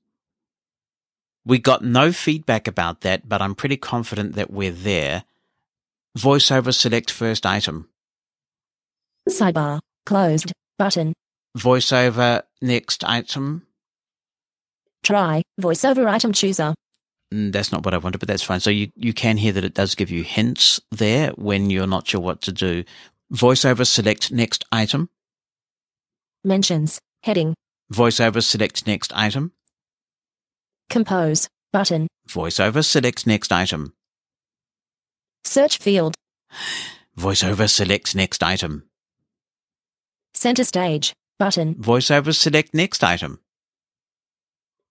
We 1.47 1.59
got 1.59 1.83
no 1.83 2.13
feedback 2.13 2.69
about 2.69 3.01
that, 3.01 3.29
but 3.29 3.41
I'm 3.41 3.55
pretty 3.55 3.77
confident 3.77 4.35
that 4.35 4.51
we're 4.51 4.71
there. 4.73 5.25
VoiceOver 6.19 6.75
select 6.75 7.11
first 7.11 7.47
item. 7.47 7.89
Sidebar. 9.29 9.81
Closed. 10.07 10.53
Button. 10.79 11.13
VoiceOver 11.57 12.43
next 12.61 13.05
item. 13.05 13.67
Try. 15.03 15.43
Voiceover 15.61 16.07
item 16.09 16.33
chooser. 16.33 16.75
Mm, 17.33 17.53
That's 17.53 17.73
not 17.73 17.85
what 17.85 17.95
I 17.95 17.99
wanted, 17.99 18.19
but 18.19 18.29
that's 18.29 18.43
fine. 18.43 18.61
So 18.61 18.71
you, 18.71 18.91
you 18.97 19.13
can 19.13 19.37
hear 19.37 19.53
that 19.53 19.65
it 19.65 19.75
does 19.75 19.95
give 19.95 20.11
you 20.11 20.23
hints 20.23 20.81
there 20.91 21.31
when 21.37 21.71
you're 21.71 21.87
not 21.87 22.07
sure 22.09 22.21
what 22.21 22.43
to 22.43 22.53
do. 22.53 22.85
VoiceOver 23.33 23.87
select 23.87 24.33
next 24.33 24.65
item. 24.73 25.09
Mentions. 26.45 26.99
Heading. 27.23 27.55
VoiceOver 27.93 28.43
select 28.43 28.87
next 28.87 29.13
item. 29.15 29.53
Compose. 30.91 31.49
Button. 31.73 32.09
VoiceOver 32.29 32.85
selects 32.85 33.25
next 33.25 33.53
item. 33.53 33.93
Search 35.45 35.79
field. 35.79 36.17
VoiceOver 37.17 37.71
selects 37.71 38.17
next 38.17 38.43
item. 38.43 38.89
Center 40.35 40.65
stage. 40.65 41.13
Button. 41.39 41.77
VoiceOver 41.77 42.35
select 42.35 42.75
next 42.75 43.05
item. 43.05 43.39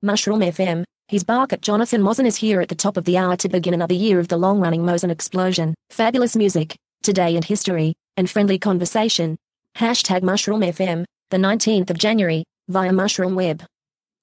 Mushroom 0.01 0.39
FM. 0.39 0.85
His 1.09 1.25
bark 1.25 1.51
at 1.51 1.61
Jonathan 1.61 2.01
Mosen 2.01 2.25
is 2.25 2.37
here 2.37 2.61
at 2.61 2.69
the 2.69 2.75
top 2.75 2.95
of 2.95 3.03
the 3.03 3.17
hour 3.17 3.35
to 3.35 3.49
begin 3.49 3.73
another 3.73 3.93
year 3.93 4.19
of 4.19 4.29
the 4.29 4.37
long 4.37 4.61
running 4.61 4.85
Mosen 4.85 5.11
explosion. 5.11 5.75
Fabulous 5.89 6.35
music, 6.37 6.77
today 7.03 7.35
and 7.35 7.43
history, 7.43 7.93
and 8.15 8.29
friendly 8.29 8.57
conversation. 8.57 9.37
Hashtag 9.75 10.23
Mushroom 10.23 10.61
FM, 10.61 11.03
the 11.29 11.37
19th 11.37 11.89
of 11.89 11.97
January, 11.97 12.45
via 12.69 12.93
Mushroom 12.93 13.35
Web. 13.35 13.65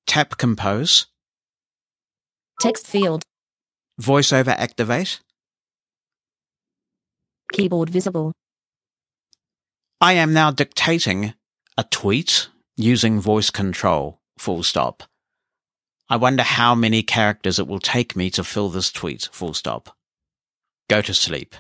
Tap 0.06 0.38
compose. 0.38 1.06
Text 2.60 2.86
field. 2.86 3.22
VoiceOver 4.00 4.48
activate. 4.48 5.20
Keyboard 7.52 7.90
visible. 7.90 8.32
I 10.00 10.14
am 10.14 10.32
now 10.32 10.50
dictating 10.50 11.34
a 11.76 11.84
tweet 11.84 12.48
using 12.76 13.20
voice 13.20 13.50
control, 13.50 14.20
full 14.38 14.62
stop. 14.62 15.02
I 16.08 16.16
wonder 16.16 16.42
how 16.42 16.74
many 16.74 17.02
characters 17.02 17.58
it 17.58 17.66
will 17.66 17.78
take 17.78 18.16
me 18.16 18.30
to 18.30 18.44
fill 18.44 18.70
this 18.70 18.90
tweet, 18.90 19.28
full 19.32 19.54
stop. 19.54 19.94
Go 20.88 21.02
to 21.02 21.12
sleep. 21.12 21.54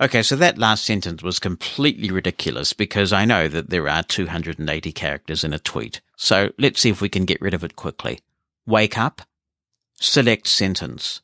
Okay, 0.00 0.22
so 0.22 0.36
that 0.36 0.58
last 0.58 0.84
sentence 0.84 1.22
was 1.22 1.38
completely 1.38 2.10
ridiculous 2.10 2.72
because 2.72 3.12
I 3.12 3.24
know 3.24 3.48
that 3.48 3.68
there 3.68 3.88
are 3.88 4.02
280 4.02 4.92
characters 4.92 5.44
in 5.44 5.52
a 5.52 5.58
tweet. 5.58 6.00
So 6.16 6.52
let's 6.58 6.80
see 6.80 6.90
if 6.90 7.00
we 7.00 7.08
can 7.08 7.24
get 7.24 7.40
rid 7.42 7.52
of 7.52 7.64
it 7.64 7.76
quickly. 7.76 8.20
Wake 8.66 8.96
up. 8.96 9.22
Select 10.00 10.46
sentence. 10.46 11.22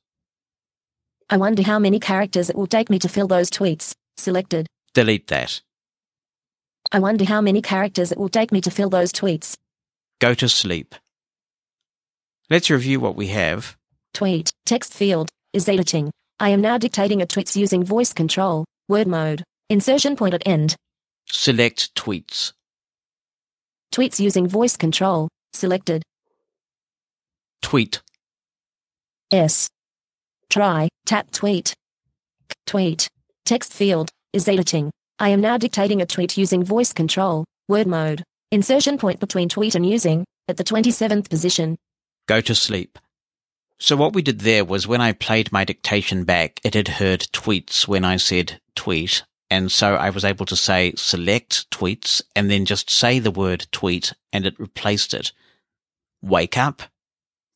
I 1.30 1.36
wonder 1.36 1.62
how 1.62 1.78
many 1.78 2.00
characters 2.00 2.50
it 2.50 2.56
will 2.56 2.66
take 2.66 2.90
me 2.90 2.98
to 2.98 3.08
fill 3.08 3.28
those 3.28 3.48
tweets. 3.48 3.94
Selected. 4.16 4.66
Delete 4.94 5.28
that. 5.28 5.60
I 6.90 6.98
wonder 6.98 7.24
how 7.24 7.40
many 7.40 7.62
characters 7.62 8.10
it 8.10 8.18
will 8.18 8.28
take 8.28 8.50
me 8.50 8.60
to 8.62 8.70
fill 8.70 8.90
those 8.90 9.12
tweets. 9.12 9.56
Go 10.20 10.34
to 10.34 10.48
sleep. 10.48 10.94
Let's 12.50 12.68
review 12.68 12.98
what 12.98 13.16
we 13.16 13.28
have. 13.28 13.76
Tweet. 14.12 14.50
Text 14.66 14.92
field. 14.92 15.30
Is 15.52 15.68
editing. 15.68 16.10
I 16.40 16.48
am 16.48 16.60
now 16.60 16.76
dictating 16.76 17.22
a 17.22 17.26
tweets 17.26 17.54
using 17.54 17.84
voice 17.84 18.12
control. 18.12 18.64
Word 18.88 19.06
mode. 19.06 19.44
Insertion 19.70 20.16
point 20.16 20.34
at 20.34 20.42
end. 20.46 20.74
Select 21.26 21.94
tweets. 21.94 22.52
Tweets 23.92 24.18
using 24.18 24.48
voice 24.48 24.76
control. 24.76 25.28
Selected. 25.52 26.02
Tweet. 27.62 28.02
S. 29.34 29.68
Try. 30.48 30.88
Tap 31.06 31.30
tweet. 31.32 31.68
C- 31.68 31.74
Tweet. 32.66 33.08
Text 33.44 33.72
field. 33.72 34.10
Is 34.32 34.48
editing. 34.48 34.90
I 35.18 35.28
am 35.30 35.40
now 35.40 35.58
dictating 35.58 36.00
a 36.00 36.06
tweet 36.06 36.36
using 36.36 36.64
voice 36.64 36.92
control. 36.92 37.44
Word 37.68 37.86
mode. 37.86 38.22
Insertion 38.52 38.96
point 38.98 39.20
between 39.20 39.48
tweet 39.48 39.74
and 39.74 39.84
using. 39.88 40.24
At 40.48 40.56
the 40.56 40.64
27th 40.64 41.28
position. 41.28 41.76
Go 42.26 42.40
to 42.42 42.54
sleep. 42.54 42.98
So 43.78 43.96
what 43.96 44.12
we 44.12 44.22
did 44.22 44.40
there 44.40 44.64
was 44.64 44.86
when 44.86 45.00
I 45.00 45.12
played 45.12 45.50
my 45.50 45.64
dictation 45.64 46.24
back, 46.24 46.60
it 46.62 46.74
had 46.74 46.88
heard 46.88 47.20
tweets 47.32 47.88
when 47.88 48.04
I 48.04 48.16
said 48.16 48.60
tweet. 48.76 49.24
And 49.50 49.70
so 49.70 49.96
I 49.96 50.10
was 50.10 50.24
able 50.24 50.46
to 50.46 50.56
say 50.56 50.92
select 50.96 51.70
tweets 51.70 52.22
and 52.36 52.50
then 52.50 52.64
just 52.64 52.88
say 52.88 53.18
the 53.18 53.30
word 53.32 53.66
tweet 53.72 54.12
and 54.32 54.46
it 54.46 54.58
replaced 54.60 55.12
it. 55.12 55.32
Wake 56.22 56.56
up. 56.56 56.82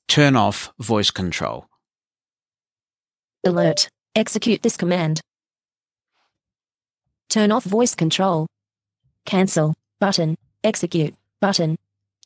Turn 0.09 0.37
off 0.37 0.73
voice 0.79 1.11
control. 1.11 1.67
Alert. 3.45 3.89
Execute 4.17 4.63
this 4.63 4.77
command. 4.77 5.21
Turn 7.29 7.53
off 7.53 7.65
voice 7.65 7.95
control. 7.95 8.47
Cancel. 9.27 9.75
Button. 10.01 10.37
Execute. 10.65 11.15
Button. 11.41 11.77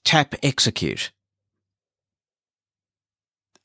Tap 0.05 0.37
execute. 0.42 1.11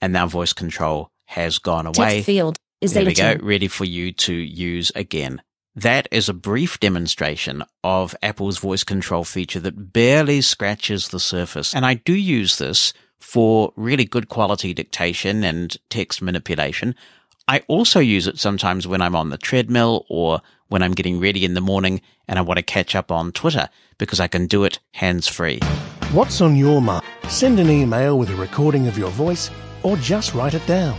And 0.02 0.14
now 0.14 0.26
voice 0.28 0.54
control 0.54 1.10
has 1.26 1.60
gone 1.60 1.86
away. 1.86 1.94
Text 1.94 2.26
field. 2.26 2.58
Is 2.82 2.94
There 2.94 3.06
we 3.06 3.14
go, 3.14 3.38
ready 3.42 3.68
for 3.68 3.86
you 3.86 4.12
to 4.12 4.34
use 4.34 4.92
again. 4.94 5.42
That 5.76 6.08
is 6.12 6.28
a 6.30 6.34
brief 6.34 6.80
demonstration 6.80 7.64
of 7.84 8.16
Apple's 8.22 8.58
voice 8.58 8.84
control 8.84 9.24
feature 9.24 9.60
that 9.60 9.94
barely 9.94 10.42
scratches 10.42 11.10
the 11.10 11.20
surface. 11.20 11.74
And 11.76 11.86
I 11.86 11.96
do 11.96 12.14
use 12.14 12.58
this 12.58 12.94
for 13.20 13.74
really 13.76 14.06
good 14.06 14.30
quality 14.30 14.74
dictation 14.74 15.44
and 15.44 15.78
text 15.90 16.22
manipulation. 16.22 16.96
I 17.48 17.64
also 17.68 18.00
use 18.00 18.28
it 18.28 18.40
sometimes 18.40 18.88
when 18.88 19.02
I'm 19.02 19.16
on 19.16 19.30
the 19.30 19.38
treadmill 19.38 20.06
or 20.10 20.42
when 20.68 20.84
I'm 20.84 20.94
getting 20.94 21.20
ready 21.20 21.46
in 21.46 21.54
the 21.54 21.62
morning 21.62 22.02
and 22.28 22.38
I 22.38 22.42
want 22.42 22.58
to 22.58 22.64
catch 22.64 22.96
up 22.96 23.12
on 23.12 23.32
Twitter 23.32 23.70
because 23.98 24.20
I 24.20 24.28
can 24.28 24.48
do 24.48 24.64
it 24.66 24.80
hands 24.92 25.28
free. 25.28 25.60
What's 26.12 26.42
on 26.42 26.56
your 26.56 26.82
mind? 26.82 27.06
Send 27.30 27.60
an 27.60 27.70
email 27.70 28.20
with 28.20 28.30
a 28.30 28.36
recording 28.36 28.88
of 28.88 28.98
your 28.98 29.12
voice 29.12 29.50
or 29.84 29.98
just 29.98 30.34
write 30.34 30.54
it 30.54 30.66
down. 30.68 30.98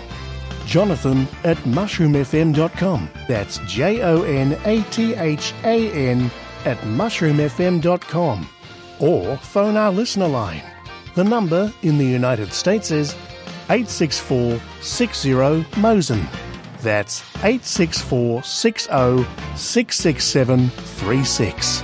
Jonathan 0.66 1.26
at 1.44 1.56
mushroomfm.com. 1.58 3.10
That's 3.26 3.58
J 3.66 4.02
O 4.02 4.22
N 4.22 4.58
A 4.64 4.82
T 4.90 5.14
H 5.14 5.54
A 5.64 5.90
N 5.92 6.30
at 6.64 6.78
mushroomfm.com. 6.78 8.48
Or 9.00 9.36
phone 9.38 9.76
our 9.76 9.92
listener 9.92 10.28
line. 10.28 10.62
The 11.18 11.24
number 11.24 11.72
in 11.82 11.98
the 11.98 12.06
United 12.06 12.52
States 12.52 12.92
is 12.92 13.12
864 13.70 14.60
60 14.80 15.30
Mosen. 15.80 16.24
That's 16.80 17.24
864 17.38 18.44
60 18.44 19.26
667 19.56 20.68
36. 20.68 21.82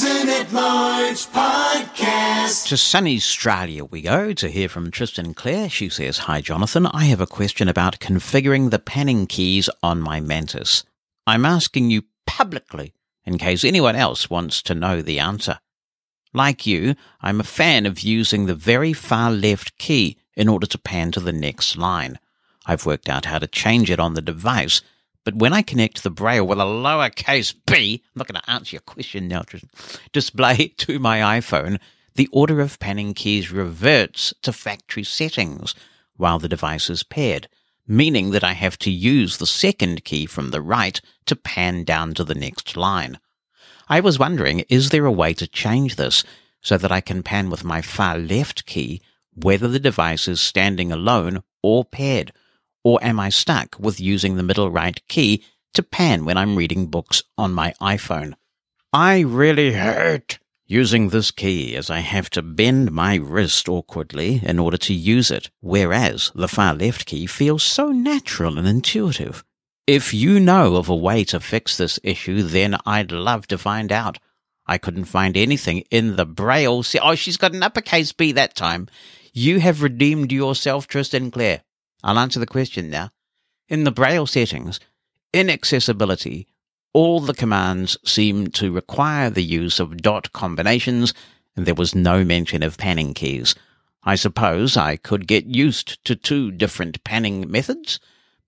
At 0.00 0.52
Large 0.52 1.26
Podcast. 1.28 2.68
To 2.68 2.76
sunny 2.76 3.16
Australia 3.16 3.86
we 3.86 4.02
go 4.02 4.34
to 4.34 4.50
hear 4.50 4.68
from 4.68 4.90
Tristan 4.90 5.32
Clare. 5.32 5.70
She 5.70 5.88
says, 5.88 6.18
Hi 6.18 6.42
Jonathan, 6.42 6.84
I 6.84 7.04
have 7.04 7.22
a 7.22 7.26
question 7.26 7.70
about 7.70 7.98
configuring 7.98 8.68
the 8.68 8.78
panning 8.78 9.26
keys 9.26 9.70
on 9.82 10.02
my 10.02 10.20
Mantis. 10.20 10.84
I'm 11.26 11.46
asking 11.46 11.88
you 11.88 12.02
publicly 12.26 12.92
in 13.24 13.38
case 13.38 13.64
anyone 13.64 13.96
else 13.96 14.28
wants 14.28 14.60
to 14.64 14.74
know 14.74 15.00
the 15.00 15.18
answer. 15.18 15.60
Like 16.38 16.68
you, 16.68 16.94
I'm 17.20 17.40
a 17.40 17.54
fan 17.58 17.84
of 17.84 17.98
using 17.98 18.46
the 18.46 18.54
very 18.54 18.92
far 18.92 19.28
left 19.28 19.76
key 19.76 20.16
in 20.36 20.48
order 20.48 20.68
to 20.68 20.78
pan 20.78 21.10
to 21.10 21.18
the 21.18 21.32
next 21.32 21.76
line. 21.76 22.20
I've 22.64 22.86
worked 22.86 23.08
out 23.08 23.24
how 23.24 23.40
to 23.40 23.48
change 23.48 23.90
it 23.90 23.98
on 23.98 24.14
the 24.14 24.22
device, 24.22 24.80
but 25.24 25.34
when 25.34 25.52
I 25.52 25.62
connect 25.62 26.04
the 26.04 26.12
braille 26.12 26.46
with 26.46 26.60
a 26.60 26.62
lowercase 26.62 27.52
b, 27.66 28.04
I'm 28.04 28.20
not 28.20 28.28
going 28.28 28.40
to 28.40 28.48
answer 28.48 28.76
your 28.76 28.82
question 28.82 29.26
now, 29.26 29.42
display 30.12 30.68
to 30.76 31.00
my 31.00 31.40
iPhone, 31.40 31.80
the 32.14 32.28
order 32.30 32.60
of 32.60 32.78
panning 32.78 33.14
keys 33.14 33.50
reverts 33.50 34.32
to 34.42 34.52
factory 34.52 35.02
settings 35.02 35.74
while 36.16 36.38
the 36.38 36.48
device 36.48 36.88
is 36.88 37.02
paired, 37.02 37.48
meaning 37.84 38.30
that 38.30 38.44
I 38.44 38.52
have 38.52 38.78
to 38.78 38.92
use 38.92 39.38
the 39.38 39.44
second 39.44 40.04
key 40.04 40.24
from 40.24 40.50
the 40.50 40.62
right 40.62 41.00
to 41.26 41.34
pan 41.34 41.82
down 41.82 42.14
to 42.14 42.22
the 42.22 42.36
next 42.36 42.76
line. 42.76 43.18
I 43.90 44.00
was 44.00 44.18
wondering, 44.18 44.60
is 44.68 44.90
there 44.90 45.06
a 45.06 45.12
way 45.12 45.32
to 45.34 45.46
change 45.46 45.96
this 45.96 46.22
so 46.60 46.76
that 46.76 46.92
I 46.92 47.00
can 47.00 47.22
pan 47.22 47.48
with 47.48 47.64
my 47.64 47.80
far 47.80 48.18
left 48.18 48.66
key 48.66 49.00
whether 49.34 49.68
the 49.68 49.80
device 49.80 50.28
is 50.28 50.40
standing 50.40 50.92
alone 50.92 51.42
or 51.62 51.84
paired? 51.84 52.32
Or 52.84 53.02
am 53.02 53.18
I 53.18 53.30
stuck 53.30 53.76
with 53.78 54.00
using 54.00 54.36
the 54.36 54.42
middle 54.42 54.70
right 54.70 55.00
key 55.08 55.42
to 55.74 55.82
pan 55.82 56.24
when 56.24 56.36
I'm 56.36 56.56
reading 56.56 56.86
books 56.86 57.22
on 57.38 57.52
my 57.52 57.72
iPhone? 57.80 58.34
I 58.92 59.20
really 59.20 59.72
hate 59.72 60.38
using 60.66 61.08
this 61.08 61.30
key 61.30 61.74
as 61.74 61.88
I 61.88 62.00
have 62.00 62.28
to 62.30 62.42
bend 62.42 62.92
my 62.92 63.14
wrist 63.14 63.68
awkwardly 63.68 64.40
in 64.42 64.58
order 64.58 64.76
to 64.76 64.94
use 64.94 65.30
it, 65.30 65.50
whereas 65.60 66.30
the 66.34 66.48
far 66.48 66.74
left 66.74 67.06
key 67.06 67.26
feels 67.26 67.62
so 67.62 67.88
natural 67.90 68.58
and 68.58 68.68
intuitive. 68.68 69.44
If 69.88 70.12
you 70.12 70.38
know 70.38 70.76
of 70.76 70.90
a 70.90 70.94
way 70.94 71.24
to 71.24 71.40
fix 71.40 71.78
this 71.78 71.98
issue, 72.02 72.42
then 72.42 72.76
I'd 72.84 73.10
love 73.10 73.46
to 73.46 73.56
find 73.56 73.90
out. 73.90 74.18
I 74.66 74.76
couldn't 74.76 75.06
find 75.06 75.34
anything 75.34 75.78
in 75.90 76.16
the 76.16 76.26
Braille. 76.26 76.84
Oh, 77.00 77.14
she's 77.14 77.38
got 77.38 77.54
an 77.54 77.62
uppercase 77.62 78.12
B 78.12 78.32
that 78.32 78.54
time. 78.54 78.88
You 79.32 79.60
have 79.60 79.82
redeemed 79.82 80.30
yourself, 80.30 80.88
Tristan 80.88 81.30
Clare. 81.30 81.62
I'll 82.04 82.18
answer 82.18 82.38
the 82.38 82.44
question 82.44 82.90
now. 82.90 83.12
In 83.66 83.84
the 83.84 83.90
Braille 83.90 84.26
settings, 84.26 84.78
inaccessibility, 85.32 86.46
all 86.92 87.20
the 87.20 87.32
commands 87.32 87.96
seem 88.04 88.48
to 88.48 88.70
require 88.70 89.30
the 89.30 89.42
use 89.42 89.80
of 89.80 90.02
dot 90.02 90.34
combinations, 90.34 91.14
and 91.56 91.64
there 91.64 91.74
was 91.74 91.94
no 91.94 92.26
mention 92.26 92.62
of 92.62 92.76
panning 92.76 93.14
keys. 93.14 93.54
I 94.02 94.16
suppose 94.16 94.76
I 94.76 94.96
could 94.96 95.26
get 95.26 95.46
used 95.46 96.04
to 96.04 96.14
two 96.14 96.50
different 96.50 97.02
panning 97.04 97.50
methods, 97.50 97.98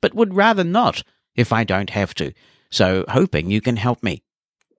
but 0.02 0.14
would 0.14 0.34
rather 0.34 0.64
not 0.64 1.02
if 1.34 1.52
I 1.52 1.64
don't 1.64 1.90
have 1.90 2.14
to, 2.14 2.32
so 2.70 3.04
hoping 3.08 3.50
you 3.50 3.60
can 3.60 3.76
help 3.76 4.02
me. 4.02 4.22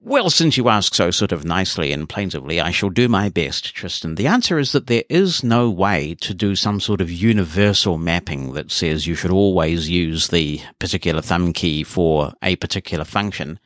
Well, 0.03 0.31
since 0.31 0.57
you 0.57 0.67
ask 0.67 0.95
so 0.95 1.11
sort 1.11 1.31
of 1.31 1.45
nicely 1.45 1.91
and 1.91 2.09
plaintively, 2.09 2.59
I 2.59 2.71
shall 2.71 2.89
do 2.89 3.07
my 3.07 3.29
best, 3.29 3.75
Tristan. 3.75 4.15
The 4.15 4.25
answer 4.25 4.57
is 4.57 4.71
that 4.71 4.87
there 4.87 5.03
is 5.09 5.43
no 5.43 5.69
way 5.69 6.15
to 6.21 6.33
do 6.33 6.55
some 6.55 6.79
sort 6.79 7.01
of 7.01 7.11
universal 7.11 7.99
mapping 7.99 8.53
that 8.53 8.71
says 8.71 9.05
you 9.05 9.13
should 9.13 9.29
always 9.29 9.91
use 9.91 10.29
the 10.29 10.59
particular 10.79 11.21
thumb 11.21 11.53
key 11.53 11.83
for 11.83 12.33
a 12.41 12.55
particular 12.55 13.05
function. 13.05 13.59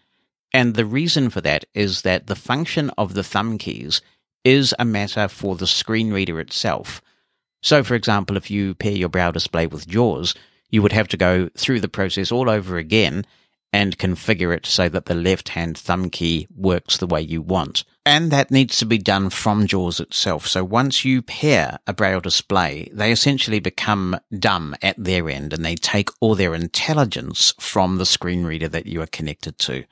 And 0.51 0.75
the 0.75 0.85
reason 0.85 1.29
for 1.29 1.39
that 1.39 1.63
is 1.73 2.01
that 2.01 2.27
the 2.27 2.35
function 2.35 2.89
of 2.97 3.13
the 3.13 3.23
thumb 3.23 3.57
keys 3.57 4.01
is 4.43 4.75
a 4.77 4.83
matter 4.83 5.29
for 5.29 5.55
the 5.55 5.67
screen 5.67 6.11
reader 6.11 6.41
itself. 6.41 7.01
So, 7.61 7.81
for 7.81 7.95
example, 7.95 8.35
if 8.35 8.51
you 8.51 8.75
pair 8.75 8.91
your 8.91 9.09
Braille 9.09 9.31
display 9.31 9.67
with 9.67 9.87
JAWS, 9.87 10.35
you 10.69 10.81
would 10.81 10.91
have 10.91 11.07
to 11.09 11.17
go 11.17 11.49
through 11.57 11.79
the 11.79 11.87
process 11.87 12.31
all 12.31 12.49
over 12.49 12.77
again 12.77 13.25
and 13.75 13.97
configure 13.97 14.55
it 14.55 14.65
so 14.65 14.87
that 14.87 15.05
the 15.05 15.13
left 15.13 15.49
hand 15.49 15.77
thumb 15.77 16.09
key 16.09 16.47
works 16.55 16.95
the 16.95 17.07
way 17.07 17.19
you 17.19 17.41
want. 17.41 17.83
And 18.05 18.31
that 18.31 18.49
needs 18.49 18.77
to 18.77 18.85
be 18.85 18.97
done 18.97 19.29
from 19.29 19.67
JAWS 19.67 19.99
itself. 19.99 20.47
So 20.47 20.63
once 20.63 21.03
you 21.03 21.21
pair 21.21 21.79
a 21.85 21.93
Braille 21.93 22.21
display, 22.21 22.89
they 22.93 23.11
essentially 23.11 23.59
become 23.59 24.17
dumb 24.39 24.75
at 24.81 24.95
their 24.97 25.29
end 25.29 25.51
and 25.51 25.65
they 25.65 25.75
take 25.75 26.09
all 26.21 26.35
their 26.35 26.55
intelligence 26.55 27.53
from 27.59 27.97
the 27.97 28.05
screen 28.05 28.45
reader 28.45 28.69
that 28.69 28.85
you 28.85 29.01
are 29.01 29.07
connected 29.07 29.57
to. 29.59 29.83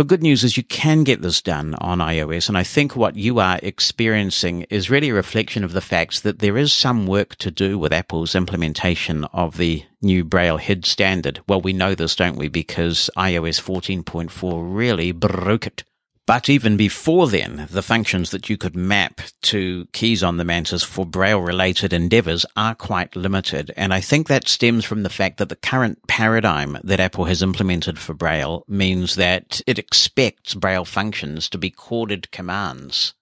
The 0.00 0.04
good 0.04 0.22
news 0.22 0.44
is 0.44 0.56
you 0.56 0.62
can 0.62 1.04
get 1.04 1.20
this 1.20 1.42
done 1.42 1.74
on 1.74 1.98
iOS, 1.98 2.48
and 2.48 2.56
I 2.56 2.62
think 2.62 2.96
what 2.96 3.16
you 3.16 3.38
are 3.38 3.60
experiencing 3.62 4.62
is 4.70 4.88
really 4.88 5.10
a 5.10 5.14
reflection 5.14 5.62
of 5.62 5.74
the 5.74 5.82
fact 5.82 6.22
that 6.22 6.38
there 6.38 6.56
is 6.56 6.72
some 6.72 7.06
work 7.06 7.36
to 7.36 7.50
do 7.50 7.78
with 7.78 7.92
Apple's 7.92 8.34
implementation 8.34 9.24
of 9.34 9.58
the 9.58 9.84
new 10.00 10.24
Braille 10.24 10.56
HID 10.56 10.86
standard. 10.86 11.40
Well, 11.46 11.60
we 11.60 11.74
know 11.74 11.94
this, 11.94 12.16
don't 12.16 12.38
we? 12.38 12.48
Because 12.48 13.10
iOS 13.14 13.60
14.4 13.60 14.74
really 14.74 15.12
broke 15.12 15.66
it. 15.66 15.84
But 16.26 16.48
even 16.48 16.76
before 16.76 17.26
then, 17.26 17.66
the 17.70 17.82
functions 17.82 18.30
that 18.30 18.48
you 18.48 18.56
could 18.56 18.76
map 18.76 19.20
to 19.42 19.88
keys 19.92 20.22
on 20.22 20.36
the 20.36 20.44
Mantis 20.44 20.84
for 20.84 21.04
Braille 21.04 21.40
related 21.40 21.92
endeavors 21.92 22.46
are 22.56 22.74
quite 22.74 23.16
limited. 23.16 23.72
And 23.76 23.92
I 23.92 24.00
think 24.00 24.28
that 24.28 24.46
stems 24.46 24.84
from 24.84 25.02
the 25.02 25.10
fact 25.10 25.38
that 25.38 25.48
the 25.48 25.56
current 25.56 26.06
paradigm 26.06 26.78
that 26.84 27.00
Apple 27.00 27.24
has 27.24 27.42
implemented 27.42 27.98
for 27.98 28.14
Braille 28.14 28.64
means 28.68 29.16
that 29.16 29.60
it 29.66 29.78
expects 29.78 30.54
Braille 30.54 30.84
functions 30.84 31.48
to 31.48 31.58
be 31.58 31.70
chorded 31.70 32.30
commands. 32.30 33.14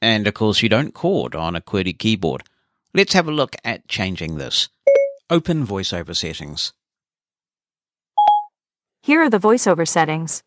And 0.00 0.26
of 0.28 0.34
course, 0.34 0.62
you 0.62 0.68
don't 0.68 0.94
chord 0.94 1.34
on 1.34 1.56
a 1.56 1.60
QWERTY 1.60 1.98
keyboard. 1.98 2.44
Let's 2.94 3.14
have 3.14 3.26
a 3.26 3.32
look 3.32 3.56
at 3.64 3.88
changing 3.88 4.36
this. 4.36 4.68
Open 5.30 5.66
VoiceOver 5.66 6.14
settings. 6.14 6.72
Here 9.02 9.20
are 9.22 9.30
the 9.30 9.40
voiceover 9.40 9.88
settings. 9.88 10.44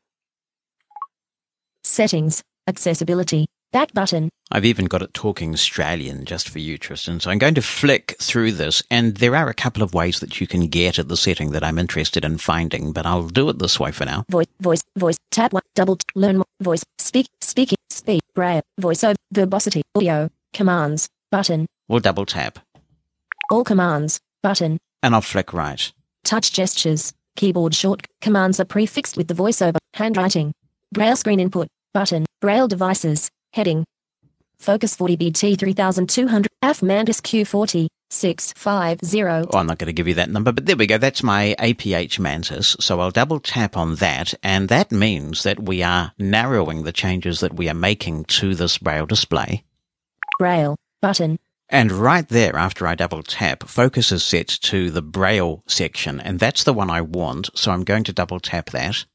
Settings. 1.89 2.41
Accessibility. 2.67 3.45
Back 3.71 3.93
button. 3.93 4.29
I've 4.49 4.65
even 4.65 4.85
got 4.85 5.03
it 5.03 5.13
talking 5.13 5.53
Australian 5.53 6.25
just 6.25 6.49
for 6.49 6.57
you, 6.57 6.79
Tristan. 6.79 7.19
So 7.19 7.29
I'm 7.29 7.37
going 7.37 7.53
to 7.53 7.61
flick 7.61 8.15
through 8.19 8.53
this, 8.53 8.81
and 8.89 9.17
there 9.17 9.35
are 9.35 9.49
a 9.49 9.53
couple 9.53 9.83
of 9.83 9.93
ways 9.93 10.19
that 10.19 10.41
you 10.41 10.47
can 10.47 10.65
get 10.67 10.97
at 10.97 11.09
the 11.09 11.15
setting 11.17 11.51
that 11.51 11.63
I'm 11.63 11.77
interested 11.77 12.25
in 12.25 12.39
finding, 12.39 12.91
but 12.91 13.05
I'll 13.05 13.27
do 13.27 13.49
it 13.49 13.59
this 13.59 13.79
way 13.79 13.91
for 13.91 14.03
now. 14.03 14.25
Voice. 14.31 14.47
Voice. 14.59 14.81
Voice. 14.97 15.17
tap 15.29 15.53
1. 15.53 15.61
Double. 15.75 15.97
T- 15.97 16.05
learn 16.15 16.37
more. 16.37 16.45
Voice. 16.59 16.83
Speak. 16.97 17.27
Speaking. 17.39 17.77
Speed. 17.91 18.21
Braille. 18.33 18.63
Voiceover. 18.81 19.15
Verbosity. 19.31 19.83
Audio. 19.95 20.31
Commands. 20.53 21.07
Button. 21.29 21.67
We'll 21.87 21.99
double 21.99 22.25
tap, 22.25 22.57
All 23.51 23.63
commands. 23.63 24.19
Button. 24.41 24.79
and 25.03 25.13
I'll 25.13 25.21
flick 25.21 25.53
right. 25.53 25.91
Touch 26.23 26.51
gestures. 26.51 27.13
Keyboard 27.35 27.75
short 27.75 28.07
commands 28.21 28.59
are 28.59 28.65
prefixed 28.65 29.17
with 29.17 29.27
the 29.27 29.35
voiceover. 29.35 29.77
Handwriting. 29.93 30.51
Braille 30.91 31.15
screen 31.17 31.39
input. 31.39 31.67
Button. 31.95 32.25
Braille 32.41 32.67
devices. 32.67 33.31
Heading. 33.53 33.86
Focus 34.58 34.97
40BT 34.97 35.58
3200. 35.58 36.49
F 36.62 36.84
Mantis 36.84 37.21
Q40. 37.21 37.88
650. 38.10 39.23
Oh, 39.23 39.58
I'm 39.58 39.65
not 39.65 39.79
going 39.79 39.88
to 39.88 39.93
give 39.93 40.08
you 40.08 40.13
that 40.15 40.29
number, 40.29 40.51
but 40.51 40.65
there 40.65 40.75
we 40.75 40.88
go. 40.88 40.97
That's 40.97 41.23
my 41.23 41.55
APH 41.58 42.19
Mantis. 42.19 42.75
So 42.81 42.99
I'll 42.99 43.12
double 43.12 43.39
tap 43.39 43.77
on 43.77 43.95
that, 43.95 44.34
and 44.43 44.67
that 44.69 44.91
means 44.91 45.43
that 45.43 45.60
we 45.60 45.81
are 45.84 46.12
narrowing 46.19 46.84
the 46.84 46.91
changes 46.91 47.39
that 47.39 47.55
we 47.55 47.67
are 47.69 47.73
making 47.73 48.25
to 48.25 48.53
this 48.55 48.77
Braille 48.77 49.05
display. 49.08 49.63
Braille. 50.38 50.75
Button. 51.01 51.39
And 51.69 51.91
right 51.91 52.27
there, 52.27 52.55
after 52.55 52.86
I 52.86 52.95
double 52.95 53.23
tap, 53.23 53.63
focus 53.63 54.12
is 54.12 54.23
set 54.23 54.47
to 54.47 54.91
the 54.91 55.01
Braille 55.01 55.63
section, 55.65 56.19
and 56.19 56.39
that's 56.39 56.63
the 56.63 56.73
one 56.73 56.89
I 56.89 57.01
want. 57.01 57.49
So 57.58 57.71
I'm 57.71 57.84
going 57.84 58.03
to 58.03 58.13
double 58.13 58.39
tap 58.39 58.69
that. 58.71 59.05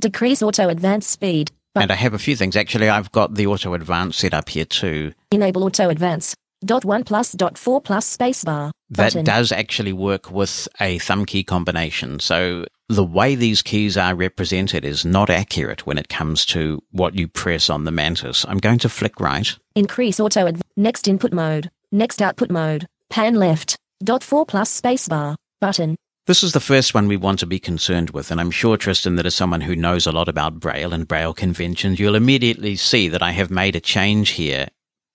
Decrease 0.00 0.42
auto 0.42 0.68
advance 0.68 1.06
speed. 1.06 1.50
And 1.82 1.90
I 1.90 1.94
have 1.94 2.14
a 2.14 2.18
few 2.18 2.36
things. 2.36 2.56
Actually, 2.56 2.88
I've 2.88 3.12
got 3.12 3.34
the 3.34 3.46
auto 3.46 3.74
advance 3.74 4.16
set 4.16 4.34
up 4.34 4.48
here 4.48 4.64
too. 4.64 5.12
enable 5.30 5.64
auto 5.64 5.88
advance. 5.88 6.34
Dot 6.64 6.84
one 6.84 7.04
plus 7.04 7.32
dot 7.32 7.56
four 7.56 7.80
plus 7.80 8.16
spacebar. 8.16 8.72
That 8.90 9.24
does 9.24 9.52
actually 9.52 9.92
work 9.92 10.30
with 10.30 10.66
a 10.80 10.98
thumb 10.98 11.24
key 11.24 11.44
combination. 11.44 12.18
So 12.18 12.64
the 12.88 13.04
way 13.04 13.34
these 13.36 13.62
keys 13.62 13.96
are 13.96 14.14
represented 14.14 14.84
is 14.84 15.04
not 15.04 15.30
accurate 15.30 15.86
when 15.86 15.98
it 15.98 16.08
comes 16.08 16.44
to 16.46 16.82
what 16.90 17.14
you 17.14 17.28
press 17.28 17.70
on 17.70 17.84
the 17.84 17.92
Mantis. 17.92 18.44
I'm 18.48 18.58
going 18.58 18.78
to 18.80 18.88
flick 18.88 19.20
right. 19.20 19.56
Increase 19.76 20.18
auto 20.18 20.46
adv- 20.48 20.62
next 20.76 21.06
input 21.06 21.32
mode. 21.32 21.70
Next 21.92 22.20
output 22.20 22.50
mode. 22.50 22.86
Pan 23.08 23.34
left. 23.34 23.76
Dot 24.02 24.24
four 24.24 24.44
plus 24.44 24.80
spacebar. 24.80 25.36
Button. 25.60 25.96
This 26.28 26.42
is 26.42 26.52
the 26.52 26.60
first 26.60 26.92
one 26.92 27.08
we 27.08 27.16
want 27.16 27.38
to 27.38 27.46
be 27.46 27.58
concerned 27.58 28.10
with, 28.10 28.30
and 28.30 28.38
I'm 28.38 28.50
sure, 28.50 28.76
Tristan, 28.76 29.16
that 29.16 29.24
as 29.24 29.34
someone 29.34 29.62
who 29.62 29.74
knows 29.74 30.06
a 30.06 30.12
lot 30.12 30.28
about 30.28 30.60
Braille 30.60 30.92
and 30.92 31.08
Braille 31.08 31.32
conventions, 31.32 31.98
you'll 31.98 32.14
immediately 32.14 32.76
see 32.76 33.08
that 33.08 33.22
I 33.22 33.30
have 33.30 33.50
made 33.50 33.74
a 33.74 33.80
change 33.80 34.32
here 34.32 34.68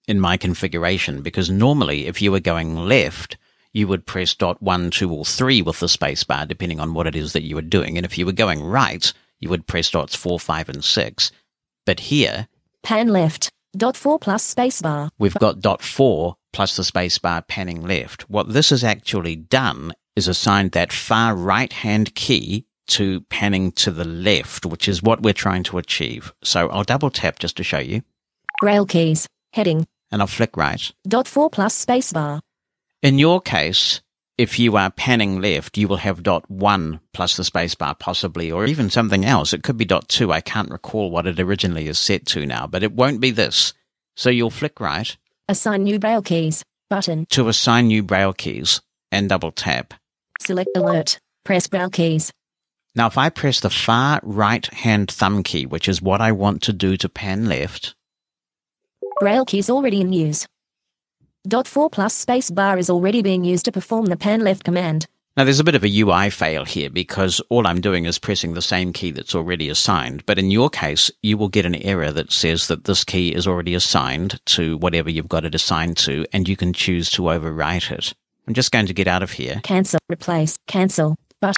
in 0.08 0.20
my 0.20 0.38
configuration, 0.38 1.22
because 1.22 1.52
normally 1.52 2.08
if 2.08 2.20
you 2.20 2.32
were 2.32 2.40
going 2.40 2.76
left, 2.76 3.38
you 3.74 3.88
would 3.88 4.08
press 4.08 4.34
dot 4.34 4.60
one, 4.60 4.90
two, 4.90 5.14
or 5.14 5.24
three 5.24 5.62
with 5.62 5.82
the 5.82 5.86
spacebar, 5.86 6.48
depending 6.48 6.80
on 6.80 6.96
what 6.96 7.06
it 7.06 7.16
is 7.16 7.34
that 7.34 7.44
you 7.44 7.54
were 7.54 7.62
doing. 7.62 7.96
And 7.96 8.08
if 8.08 8.18
you 8.18 8.26
were 8.26 8.32
going 8.32 8.64
right, 8.64 9.14
you 9.40 9.50
would 9.50 9.68
press 9.68 9.92
dots 9.92 10.16
four, 10.16 10.40
five, 10.40 10.68
and 10.68 10.84
six. 10.84 11.32
But 11.86 12.00
here, 12.00 12.48
Pan 12.82 13.10
left. 13.10 13.52
Dot 13.78 13.96
four 13.96 14.18
plus 14.18 14.52
spacebar. 14.52 15.12
we've 15.20 15.36
got 15.36 15.62
dot 15.62 15.84
four 15.84 16.38
plus 16.54 16.76
the 16.76 16.82
spacebar 16.82 17.48
panning 17.48 17.84
left. 17.84 18.28
What 18.32 18.50
this 18.50 18.72
has 18.72 18.84
actually 18.84 19.36
done 19.36 19.94
is 20.16 20.28
assigned 20.28 20.72
that 20.72 20.92
far 20.94 21.36
right 21.36 21.72
hand 21.72 22.14
key 22.16 22.66
to 22.88 23.22
panning 23.22 23.72
to 23.72 23.92
the 23.92 24.06
left, 24.06 24.66
which 24.66 24.88
is 24.88 25.02
what 25.02 25.22
we're 25.22 25.34
trying 25.34 25.64
to 25.64 25.78
achieve. 25.78 26.34
So 26.44 26.70
I'll 26.70 26.84
double 26.84 27.10
tap 27.10 27.40
just 27.40 27.58
to 27.58 27.64
show 27.64 27.80
you, 27.80 28.04
Braille 28.62 28.86
keys. 28.86 29.28
Heading. 29.54 29.86
and 30.12 30.22
I'll 30.22 30.28
flick 30.28 30.58
right. 30.58 30.92
Dot 31.08 31.28
four 31.28 31.50
plus 31.50 31.86
spacebar. 31.86 32.40
In 33.02 33.20
your 33.20 33.40
case, 33.42 34.02
if 34.38 34.58
you 34.58 34.76
are 34.78 34.90
panning 34.90 35.42
left, 35.42 35.78
you 35.78 35.88
will 35.88 35.98
have 35.98 36.24
dot 36.24 36.50
one 36.50 37.00
plus 37.14 37.38
the 37.38 37.44
spacebar 37.44 37.98
possibly, 37.98 38.52
or 38.52 38.66
even 38.66 38.90
something 38.90 39.24
else. 39.26 39.54
It 39.54 39.64
could 39.64 39.78
be 39.78 39.86
dot 39.86 40.10
two. 40.10 40.32
I 40.32 40.42
can't 40.42 40.72
recall 40.72 41.12
what 41.12 41.28
it 41.28 41.40
originally 41.40 41.88
is 41.88 42.00
set 42.00 42.26
to 42.28 42.46
now, 42.46 42.66
but 42.68 42.84
it 42.84 42.94
won't 42.94 43.22
be 43.22 43.32
this. 43.32 43.74
So 44.16 44.30
you'll 44.30 44.50
flick 44.52 44.80
right 44.80 45.16
Assign 45.50 45.84
new 45.84 46.00
Braille 46.00 46.22
keys. 46.22 46.64
Button. 46.90 47.26
to 47.32 47.48
assign 47.48 47.88
new 47.88 48.04
braille 48.04 48.34
keys 48.34 48.80
and 49.12 49.28
double 49.30 49.52
tap. 49.52 49.94
Select 50.46 50.76
alert. 50.76 51.20
Press 51.46 51.68
Braille 51.68 51.90
keys. 51.90 52.34
Now, 52.96 53.08
if 53.08 53.18
I 53.18 53.30
press 53.30 53.62
the 53.62 53.70
far 53.70 54.20
right 54.24 54.66
hand 54.74 55.10
thumb 55.10 55.42
key, 55.42 55.66
which 55.66 55.88
is 55.88 56.02
what 56.02 56.20
I 56.20 56.34
want 56.34 56.62
to 56.64 56.74
do 56.74 56.98
to 56.98 57.08
pan 57.08 57.46
left, 57.46 57.96
Braille 59.22 59.46
keys 59.46 59.70
already 59.70 60.02
in 60.02 60.12
use. 60.12 60.46
Dot 61.48 61.66
four 61.66 61.90
plus 61.90 62.14
space 62.14 62.52
bar 62.52 62.78
is 62.78 62.90
already 62.90 63.22
being 63.22 63.46
used 63.46 63.64
to 63.66 63.72
perform 63.72 64.08
the 64.08 64.18
pan 64.18 64.42
left 64.42 64.66
command. 64.66 65.08
now 65.38 65.46
there's 65.46 65.62
a 65.62 65.64
bit 65.64 65.76
of 65.76 65.86
a 65.86 66.00
UI 66.02 66.30
fail 66.30 66.66
here 66.66 66.90
because 66.90 67.40
all 67.50 67.66
I'm 67.66 67.80
doing 67.80 68.04
is 68.04 68.20
pressing 68.20 68.54
the 68.54 68.62
same 68.62 68.92
key 68.92 69.12
that's 69.12 69.36
already 69.36 69.70
assigned. 69.70 70.26
But 70.26 70.40
in 70.40 70.52
your 70.52 70.70
case, 70.70 71.10
you 71.22 71.38
will 71.38 71.50
get 71.50 71.66
an 71.66 71.76
error 71.76 72.12
that 72.12 72.34
says 72.34 72.68
that 72.68 72.84
this 72.84 73.06
key 73.06 73.34
is 73.34 73.48
already 73.48 73.76
assigned 73.76 74.42
to 74.48 74.76
whatever 74.78 75.10
you've 75.10 75.30
got 75.30 75.46
it 75.46 75.56
assigned 75.56 75.96
to, 76.00 76.26
and 76.34 76.50
you 76.50 76.58
can 76.58 76.74
choose 76.74 77.10
to 77.12 77.24
overwrite 77.24 77.92
it. 77.92 78.14
I'm 78.48 78.54
just 78.54 78.72
going 78.72 78.88
to 78.88 78.94
get 78.94 79.08
out 79.08 79.24
of 79.24 79.32
here. 79.32 79.62
Cancel. 79.64 80.00
Replace. 80.10 80.58
Cancel. 80.68 81.16
But. 81.40 81.56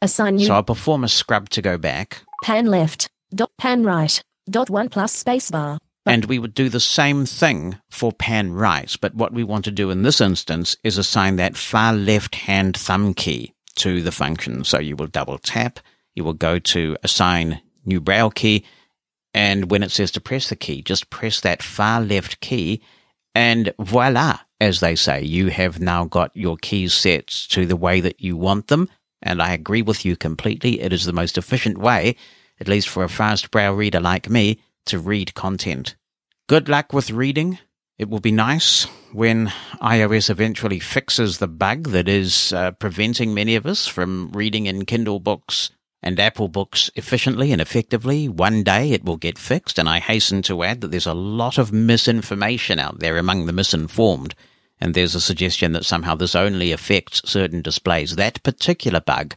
Assign 0.00 0.36
new 0.36 0.46
So 0.46 0.54
I'll 0.54 0.62
perform 0.62 1.02
a 1.02 1.08
scrub 1.08 1.48
to 1.50 1.62
go 1.62 1.76
back, 1.76 2.22
pan 2.44 2.66
left. 2.66 3.08
Dot 3.34 3.50
pan 3.58 3.82
right. 3.84 4.22
Dot 4.48 4.70
one 4.70 4.88
plus 4.88 5.22
spacebar. 5.22 5.78
and 6.06 6.24
we 6.26 6.38
would 6.38 6.54
do 6.54 6.68
the 6.68 6.80
same 6.80 7.26
thing 7.26 7.76
for 7.90 8.12
pan 8.12 8.52
right. 8.52 8.94
But 9.00 9.14
what 9.14 9.32
we 9.32 9.42
want 9.44 9.64
to 9.64 9.70
do 9.72 9.90
in 9.90 10.02
this 10.02 10.20
instance 10.20 10.76
is 10.84 10.98
assign 10.98 11.36
that 11.36 11.56
far 11.56 11.92
left 11.92 12.36
hand 12.36 12.76
thumb 12.76 13.12
key 13.12 13.52
to 13.76 14.00
the 14.00 14.12
function. 14.12 14.64
So 14.64 14.78
you 14.78 14.94
will 14.96 15.08
double 15.08 15.36
tap, 15.38 15.80
you 16.14 16.24
will 16.24 16.32
go 16.32 16.58
to 16.58 16.96
assign 17.02 17.60
new 17.84 18.00
braille 18.00 18.30
key, 18.30 18.64
and 19.34 19.70
when 19.70 19.82
it 19.82 19.90
says 19.90 20.10
to 20.12 20.20
press 20.20 20.48
the 20.48 20.56
key, 20.56 20.80
just 20.80 21.10
press 21.10 21.40
that 21.40 21.62
far 21.62 22.00
left 22.00 22.40
key, 22.40 22.80
and 23.38 23.72
voila, 23.78 24.40
as 24.60 24.80
they 24.80 24.96
say, 24.96 25.22
you 25.22 25.46
have 25.46 25.78
now 25.78 26.06
got 26.06 26.36
your 26.36 26.56
keys 26.56 26.92
set 26.92 27.28
to 27.28 27.66
the 27.66 27.76
way 27.76 28.00
that 28.00 28.20
you 28.20 28.36
want 28.36 28.66
them. 28.66 28.90
And 29.22 29.40
I 29.40 29.52
agree 29.52 29.80
with 29.80 30.04
you 30.04 30.16
completely. 30.16 30.80
It 30.80 30.92
is 30.92 31.04
the 31.04 31.12
most 31.12 31.38
efficient 31.38 31.78
way, 31.78 32.16
at 32.58 32.66
least 32.66 32.88
for 32.88 33.04
a 33.04 33.08
fast 33.08 33.52
braille 33.52 33.74
reader 33.74 34.00
like 34.00 34.28
me, 34.28 34.58
to 34.86 34.98
read 34.98 35.34
content. 35.34 35.94
Good 36.48 36.68
luck 36.68 36.92
with 36.92 37.12
reading. 37.12 37.60
It 37.96 38.08
will 38.08 38.18
be 38.18 38.32
nice 38.32 38.86
when 39.12 39.52
iOS 39.80 40.30
eventually 40.30 40.80
fixes 40.80 41.38
the 41.38 41.46
bug 41.46 41.90
that 41.90 42.08
is 42.08 42.52
uh, 42.52 42.72
preventing 42.72 43.34
many 43.34 43.54
of 43.54 43.66
us 43.66 43.86
from 43.86 44.32
reading 44.32 44.66
in 44.66 44.84
Kindle 44.84 45.20
books 45.20 45.70
and 46.02 46.18
Apple 46.20 46.48
books 46.48 46.90
efficiently 46.94 47.52
and 47.52 47.60
effectively. 47.60 48.28
One 48.28 48.62
day 48.62 48.92
it 48.92 49.04
will 49.04 49.16
get 49.16 49.38
fixed, 49.38 49.78
and 49.78 49.88
I 49.88 49.98
hasten 49.98 50.42
to 50.42 50.62
add 50.62 50.80
that 50.80 50.90
there's 50.90 51.06
a 51.06 51.14
lot 51.14 51.58
of 51.58 51.72
misinformation 51.72 52.78
out 52.78 53.00
there 53.00 53.18
among 53.18 53.46
the 53.46 53.52
misinformed, 53.52 54.34
and 54.80 54.94
there's 54.94 55.14
a 55.14 55.20
suggestion 55.20 55.72
that 55.72 55.84
somehow 55.84 56.14
this 56.14 56.34
only 56.34 56.72
affects 56.72 57.22
certain 57.24 57.62
displays. 57.62 58.16
That 58.16 58.42
particular 58.42 59.00
bug 59.00 59.34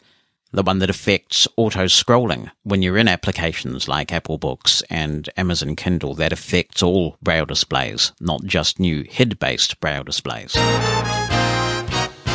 the 0.51 0.63
one 0.63 0.79
that 0.79 0.89
affects 0.89 1.47
auto 1.55 1.85
scrolling 1.85 2.51
when 2.63 2.81
you're 2.81 2.97
in 2.97 3.07
applications 3.07 3.87
like 3.87 4.11
Apple 4.11 4.37
Books 4.37 4.83
and 4.89 5.29
Amazon 5.37 5.75
Kindle 5.75 6.13
that 6.15 6.33
affects 6.33 6.83
all 6.83 7.17
braille 7.21 7.45
displays, 7.45 8.11
not 8.19 8.43
just 8.43 8.79
new 8.79 9.05
HID 9.09 9.39
based 9.39 9.79
braille 9.79 10.03
displays. 10.03 10.55